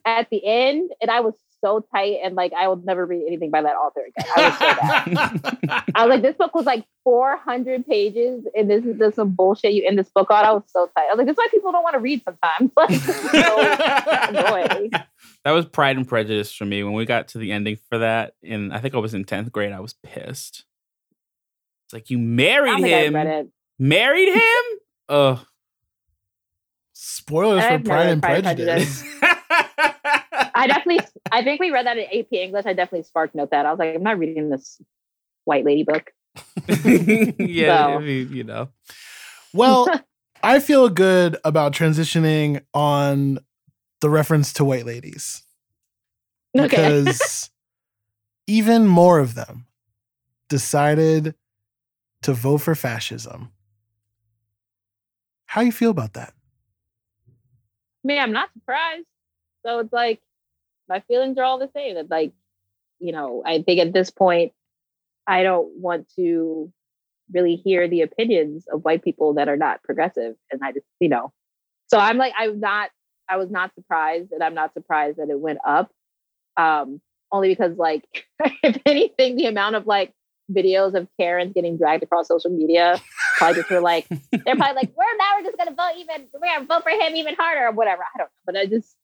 [0.05, 3.51] at the end, and I was so tight, and like I will never read anything
[3.51, 4.33] by that author again.
[4.37, 5.85] I was so bad.
[5.95, 9.73] I was like, this book was like 400 pages, and this is just some bullshit
[9.75, 10.45] you end this book on.
[10.45, 11.07] I was so tight.
[11.09, 12.71] I was like, this is why people don't want to read sometimes.
[12.79, 14.89] Like, so.
[15.45, 16.83] That was Pride and Prejudice for me.
[16.83, 19.53] When we got to the ending for that, and I think I was in 10th
[19.53, 20.65] grade, I was pissed.
[21.89, 23.53] It's like, you married don't think I him.
[23.79, 24.79] Married him?
[25.09, 25.39] Ugh.
[26.93, 29.03] Spoilers for I've never Pride and Pride and Prejudice.
[30.55, 31.01] I definitely,
[31.33, 32.67] I think we read that in AP English.
[32.67, 33.65] I definitely spark note that.
[33.65, 34.79] I was like, I'm not reading this
[35.45, 36.11] white lady book.
[37.39, 38.69] yeah, So- I mean, you know.
[39.55, 39.89] Well,
[40.43, 43.39] I feel good about transitioning on
[44.03, 45.43] the reference to white ladies
[46.55, 46.69] Okay.
[46.69, 47.49] because
[48.47, 49.65] even more of them
[50.51, 51.35] decided
[52.23, 53.51] to vote for fascism.
[55.47, 56.35] How you feel about that?
[58.09, 59.07] me, I'm not surprised.
[59.65, 60.21] So it's like
[60.89, 61.97] my feelings are all the same.
[61.97, 62.33] It's like,
[62.99, 64.53] you know, I think at this point,
[65.27, 66.73] I don't want to
[67.33, 70.35] really hear the opinions of white people that are not progressive.
[70.51, 71.33] And I just, you know,
[71.87, 72.91] so I'm like, I'm not,
[73.29, 75.91] I was not surprised, and I'm not surprised that it went up.
[76.57, 77.01] Um,
[77.31, 78.05] only because, like,
[78.63, 80.13] if anything, the amount of like
[80.53, 83.01] videos of Karens getting dragged across social media
[83.37, 86.41] probably just were like, they're probably like, we're now we're just gonna vote even we're
[86.41, 88.03] gonna vote for him even harder or whatever.
[88.03, 88.43] I don't know.
[88.47, 88.97] But I just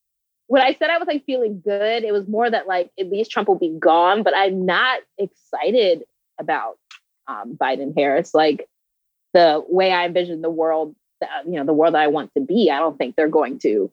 [0.47, 3.31] when I said I was like feeling good, it was more that like at least
[3.31, 6.05] Trump will be gone, but I'm not excited
[6.39, 6.79] about
[7.27, 8.35] um, Biden Harris.
[8.35, 8.69] Like
[9.33, 10.95] the way I envision the world,
[11.47, 13.91] you know, the world that I want to be, I don't think they're going to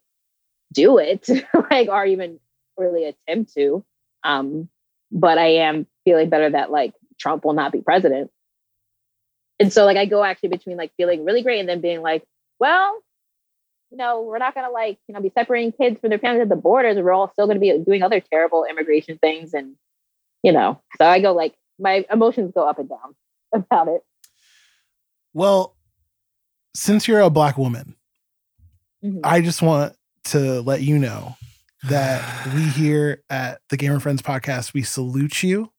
[0.74, 1.30] do it,
[1.72, 2.40] like or even
[2.78, 3.84] really attempt to.
[4.24, 4.70] Um,
[5.12, 8.32] but I am feeling better that like Trump will not be president.
[9.60, 12.24] And so like I go actually between like feeling really great and then being like,
[12.60, 13.00] well,
[13.92, 16.50] you know, we're not gonna like, you know, be separating kids from their families at
[16.50, 16.98] the borders.
[16.98, 19.54] We're all still gonna be doing other terrible immigration things.
[19.54, 19.76] And,
[20.44, 23.16] you know, so I go like my emotions go up and down
[23.54, 24.02] about it.
[25.34, 25.76] Well,
[26.76, 27.96] since you're a black woman,
[29.04, 29.22] Mhm.
[29.24, 29.96] I just want
[30.26, 31.36] to let you know
[31.90, 35.72] that we here at the Gamer Friends podcast, we salute you.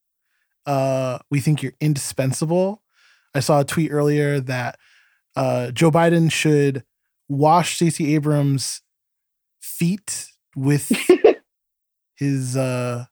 [0.67, 2.83] Uh, we think you're indispensable.
[3.35, 4.79] I saw a tweet earlier that
[5.37, 6.85] uh, Joe Biden should
[7.29, 8.83] wash Stacey Abrams'
[9.61, 10.93] feet with
[12.17, 13.07] his uh,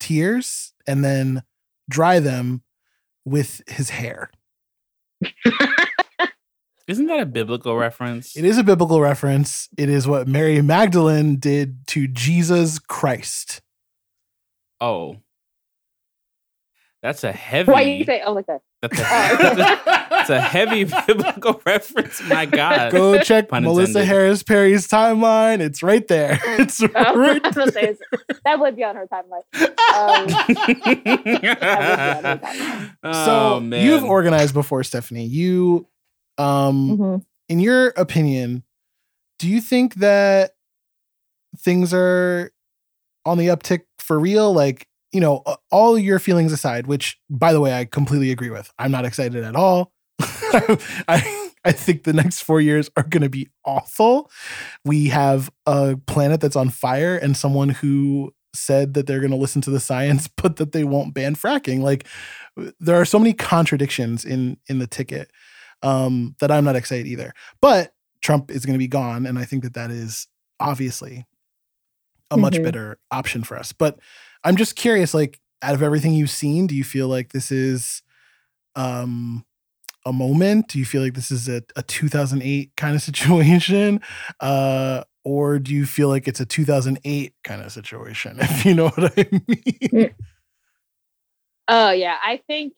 [0.00, 1.42] tears and then
[1.88, 2.62] dry them
[3.24, 4.30] with his hair.
[6.86, 8.36] Isn't that a biblical reference?
[8.36, 9.70] It is a biblical reference.
[9.78, 13.62] It is what Mary Magdalene did to Jesus Christ.
[14.80, 15.16] Oh.
[17.04, 17.70] That's a heavy.
[17.70, 18.62] Why you say oh like that?
[18.80, 22.22] That's a, Oh, that's a heavy biblical reference.
[22.22, 22.92] My God.
[22.92, 24.06] Go check Pun Melissa intended.
[24.06, 25.60] Harris Perry's timeline.
[25.60, 26.40] It's right there.
[26.64, 27.94] It's Oh, right was gonna
[28.46, 29.42] that would be on her timeline.
[32.32, 32.40] Um,
[33.04, 33.84] oh, so man.
[33.84, 35.26] you've organized before, Stephanie.
[35.26, 35.86] You,
[36.38, 37.24] um, mhm.
[37.50, 38.62] in your opinion,
[39.38, 40.52] do you think that
[41.58, 42.50] things are
[43.26, 44.54] on the uptick for real?
[44.54, 48.72] Like, you know, all your feelings aside, which by the way, I completely agree with.
[48.78, 49.92] I'm not excited at all.
[50.20, 54.30] I I think the next four years are going to be awful.
[54.84, 59.36] We have a planet that's on fire, and someone who said that they're going to
[59.36, 61.80] listen to the science, but that they won't ban fracking.
[61.80, 62.06] Like,
[62.80, 65.30] there are so many contradictions in in the ticket
[65.82, 67.32] um, that I'm not excited either.
[67.60, 70.26] But Trump is going to be gone, and I think that that is
[70.60, 71.24] obviously
[72.30, 72.64] a much Mhm.
[72.64, 73.72] better option for us.
[73.72, 73.98] But
[74.44, 78.02] I'm just curious, like, out of everything you've seen, do you feel like this is
[78.76, 79.44] um,
[80.04, 80.68] a moment?
[80.68, 84.00] Do you feel like this is a, a 2008 kind of situation?
[84.40, 88.90] Uh, or do you feel like it's a 2008 kind of situation, if you know
[88.90, 90.14] what I mean?
[91.66, 92.74] Oh yeah, I think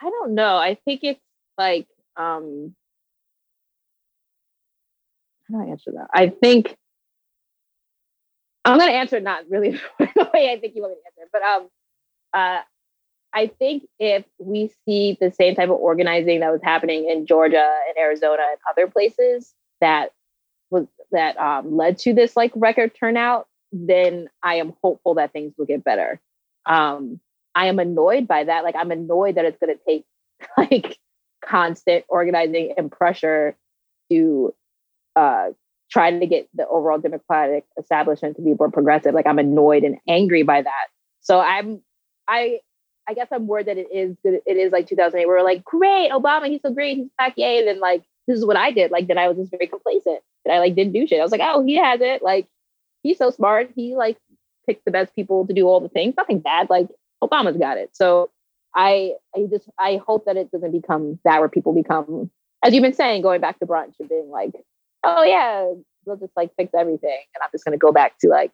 [0.00, 0.56] I don't know.
[0.56, 1.20] I think it's
[1.58, 2.74] like um
[5.50, 6.08] how do I answer that?
[6.14, 6.76] I think
[8.64, 11.30] I'm gonna answer it not really the way I think you want me to answer
[11.32, 11.68] but um
[12.34, 12.62] uh
[13.34, 17.78] I think if we see the same type of organizing that was happening in Georgia
[17.88, 20.10] and Arizona and other places that
[20.70, 25.54] was that um, led to this like record turnout, then I am hopeful that things
[25.56, 26.20] will get better.
[26.66, 27.20] Um,
[27.54, 28.64] I am annoyed by that.
[28.64, 30.04] Like I'm annoyed that it's going to take
[30.58, 30.98] like
[31.44, 33.56] constant organizing and pressure
[34.10, 34.54] to
[35.16, 35.50] uh,
[35.92, 39.14] try to get the overall Democratic establishment to be more progressive.
[39.14, 40.86] Like I'm annoyed and angry by that.
[41.20, 41.82] So I'm
[42.26, 42.60] I
[43.08, 45.26] I guess I'm worried that it is it is like 2008.
[45.26, 47.58] Where we're like, great, Obama, he's so great, he's back, yay.
[47.58, 48.90] And then like this is what I did.
[48.90, 50.20] Like then I was just very complacent.
[50.44, 51.20] and I like didn't do shit.
[51.20, 52.22] I was like, oh, he has it.
[52.22, 52.48] Like
[53.02, 53.70] he's so smart.
[53.76, 54.16] He like
[54.66, 56.14] picked the best people to do all the things.
[56.16, 56.70] Nothing bad.
[56.70, 56.88] Like
[57.22, 57.90] Obama's got it.
[57.92, 58.30] So
[58.74, 62.30] I I just I hope that it doesn't become that where people become,
[62.64, 64.52] as you've been saying, going back to brunch and being like,
[65.04, 65.66] oh yeah,
[66.04, 68.52] we'll just like fix everything, and I'm just gonna go back to like,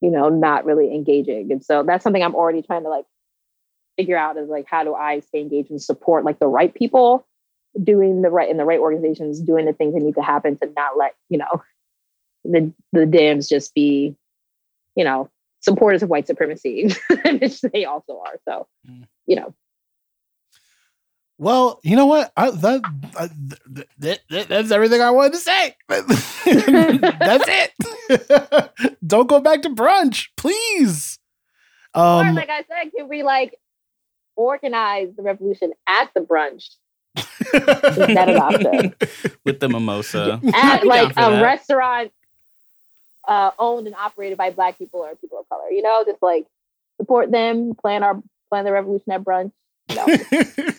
[0.00, 1.50] you know, not really engaging.
[1.52, 3.04] And so that's something I'm already trying to like
[3.96, 7.26] figure out is like how do I stay engaged and support like the right people
[7.82, 10.66] doing the right in the right organizations, doing the things that need to happen to
[10.76, 11.62] not let, you know,
[12.44, 14.14] the the Dems just be,
[14.94, 15.28] you know,
[15.60, 16.90] supporters of white supremacy,
[17.40, 18.36] which they also are.
[18.48, 19.06] So, Mm.
[19.26, 19.54] you know,
[21.38, 22.32] Well, you know what?
[22.36, 22.80] I, that,
[23.16, 23.28] I,
[23.72, 25.76] th- th- th- that's everything I wanted to say.
[25.88, 28.96] that's it.
[29.06, 31.18] Don't go back to brunch, please.
[31.94, 33.54] or Um, like I said, can we like
[34.34, 36.70] organize the revolution at the brunch
[37.52, 38.94] that an option?
[39.44, 40.40] with the mimosa.
[40.54, 41.42] at like a that.
[41.42, 42.10] restaurant
[43.28, 45.70] uh, owned and operated by black people or people of color.
[45.70, 46.46] You know, just like
[47.00, 48.20] support them, plan our
[48.50, 49.52] plan the revolution at brunch.
[49.88, 50.06] You know,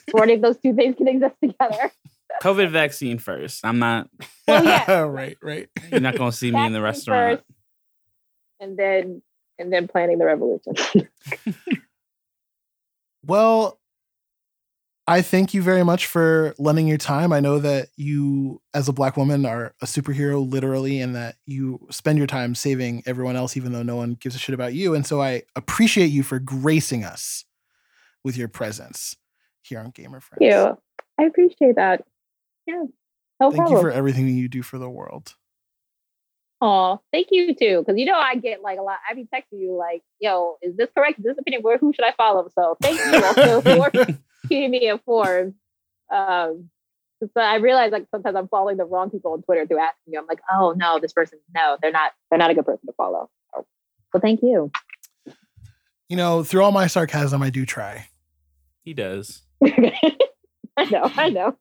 [0.06, 1.92] supporting those two things can exist together.
[2.42, 3.66] COVID vaccine first.
[3.66, 4.10] I'm not.
[4.48, 5.00] Well, yeah.
[5.02, 5.70] right, right.
[5.92, 7.40] You're not gonna see me in the restaurant.
[7.40, 7.46] first,
[8.60, 9.22] and then
[9.58, 10.74] and then planning the revolution.
[13.26, 13.80] Well,
[15.08, 17.34] I thank you very much for lending your time.
[17.34, 21.86] I know that you, as a black woman, are a superhero, literally, and that you
[21.90, 24.96] spend your time saving everyone else, even though no one gives a shit about you.
[24.96, 27.44] And so I appreciate you for gracing us
[28.24, 29.16] with your presence
[29.62, 30.40] here on Gamer Friends.
[30.40, 30.78] Thank you.
[31.18, 32.06] I appreciate that.
[32.66, 32.84] Yeah.
[33.40, 35.36] No Thank you for everything that you do for the world.
[36.62, 37.80] Aw, thank you too.
[37.80, 38.98] Because you know I get like a lot.
[39.10, 41.20] I be texting you like, "Yo, is this correct?
[41.20, 41.62] Is this opinion?
[41.62, 43.92] Where who should I follow?" So thank you also for
[44.50, 45.54] keeping me informed.
[46.12, 46.70] Um,
[47.22, 50.20] so I realize like sometimes I'm following the wrong people on Twitter through asking you.
[50.20, 52.12] I'm like, "Oh no, this person, no, they're not.
[52.30, 53.66] They're not a good person to follow." So,
[54.12, 54.70] so thank you.
[56.10, 58.08] You know, through all my sarcasm, I do try.
[58.84, 59.44] He does.
[59.64, 61.12] I know.
[61.16, 61.56] I know.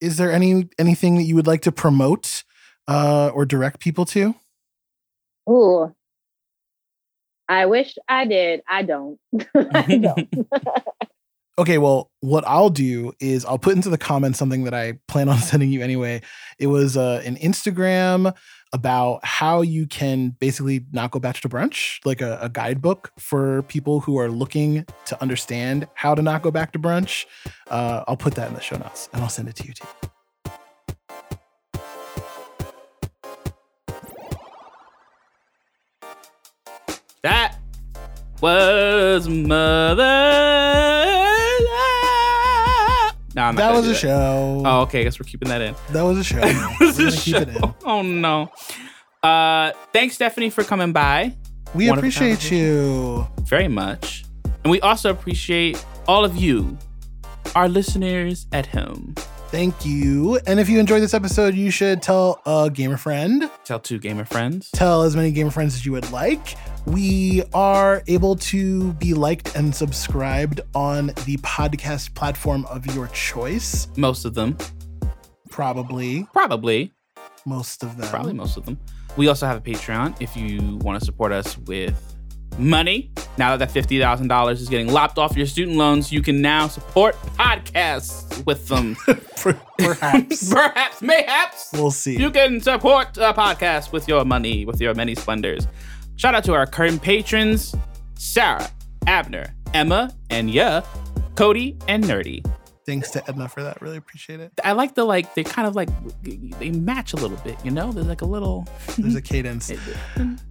[0.00, 2.42] Is there any anything that you would like to promote
[2.88, 4.34] uh, or direct people to?
[5.48, 5.94] Ooh.
[7.48, 8.62] I wish I did.
[8.68, 9.18] I don't.
[9.54, 10.28] I don't.
[11.60, 15.28] Okay, well, what I'll do is I'll put into the comments something that I plan
[15.28, 16.22] on sending you anyway.
[16.58, 18.34] It was uh, an Instagram
[18.72, 23.60] about how you can basically not go back to brunch, like a, a guidebook for
[23.64, 27.26] people who are looking to understand how to not go back to brunch.
[27.68, 29.86] Uh, I'll put that in the show notes and I'll send it to you too.
[37.22, 37.58] That
[38.40, 41.09] was mother.
[43.34, 44.62] No, I'm not That was a show.
[44.64, 45.00] Oh, okay.
[45.00, 45.74] I guess we're keeping that in.
[45.90, 46.40] That was a show.
[46.40, 47.54] That We're was a gonna keep it in.
[47.60, 47.74] show.
[47.84, 48.50] Oh no.
[49.22, 51.36] Uh, thanks, Stephanie, for coming by
[51.74, 53.26] We Wonderful appreciate you.
[53.42, 54.24] very much,
[54.64, 56.76] and we also appreciate all of you,
[57.54, 59.14] our listeners at home.
[59.48, 60.38] Thank you.
[60.46, 63.50] And if you enjoyed this episode, you should tell a gamer friend.
[63.64, 64.70] Tell two gamer friends.
[64.72, 66.56] tell as many gamer friends as you would like.
[66.90, 73.88] We are able to be liked and subscribed on the podcast platform of your choice.
[73.96, 74.56] Most of them,
[75.50, 76.92] Probably probably,
[77.44, 78.08] most of them.
[78.08, 78.78] probably most of them.
[79.16, 82.16] We also have a Patreon if you want to support us with
[82.58, 83.10] money.
[83.36, 86.40] Now that that fifty thousand dollars is getting lopped off your student loans, you can
[86.40, 88.96] now support podcasts with them.
[89.36, 90.50] Perhaps.
[90.52, 91.70] Perhaps, mayhaps.
[91.72, 92.16] we'll see.
[92.16, 95.66] You can support a podcast with your money, with your many splendors.
[96.20, 97.74] Shout out to our current patrons
[98.14, 98.68] Sarah,
[99.06, 100.82] Abner, Emma, and yeah,
[101.34, 102.44] Cody, and Nerdy.
[102.90, 103.80] Thanks to Edna for that.
[103.80, 104.50] Really appreciate it.
[104.64, 105.88] I like the like, they kind of like,
[106.58, 107.92] they match a little bit, you know?
[107.92, 108.66] There's like a little.
[108.98, 109.70] There's a cadence.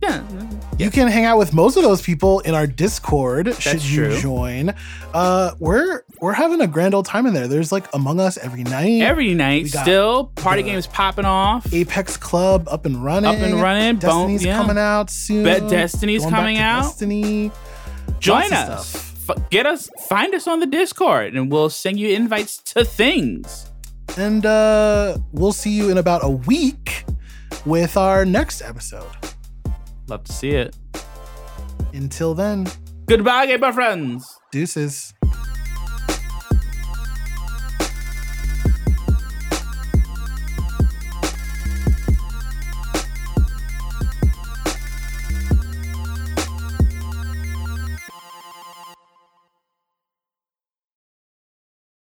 [0.01, 0.23] Yeah.
[0.77, 4.05] You can hang out with most of those people in our Discord That's should you
[4.05, 4.19] true.
[4.21, 4.73] join.
[5.13, 7.49] Uh, we're we're having a grand old time in there.
[7.49, 9.01] There's like Among Us every night.
[9.01, 11.73] Every night, still, party games popping off.
[11.73, 13.29] Apex Club up and running.
[13.29, 13.97] Up and running.
[13.97, 14.57] Bone- Destiny's yeah.
[14.57, 15.43] coming out soon.
[15.43, 16.83] Bet Destiny's Going coming out.
[16.83, 17.51] Destiny.
[18.19, 19.09] Join us.
[19.30, 23.69] F- get us, find us on the Discord, and we'll send you invites to things.
[24.17, 27.05] And uh, we'll see you in about a week
[27.65, 29.05] with our next episode.
[30.07, 30.75] Love to see it.
[31.93, 32.67] Until then,
[33.05, 34.39] Goodbye, gamer friends.
[34.51, 35.13] deuces.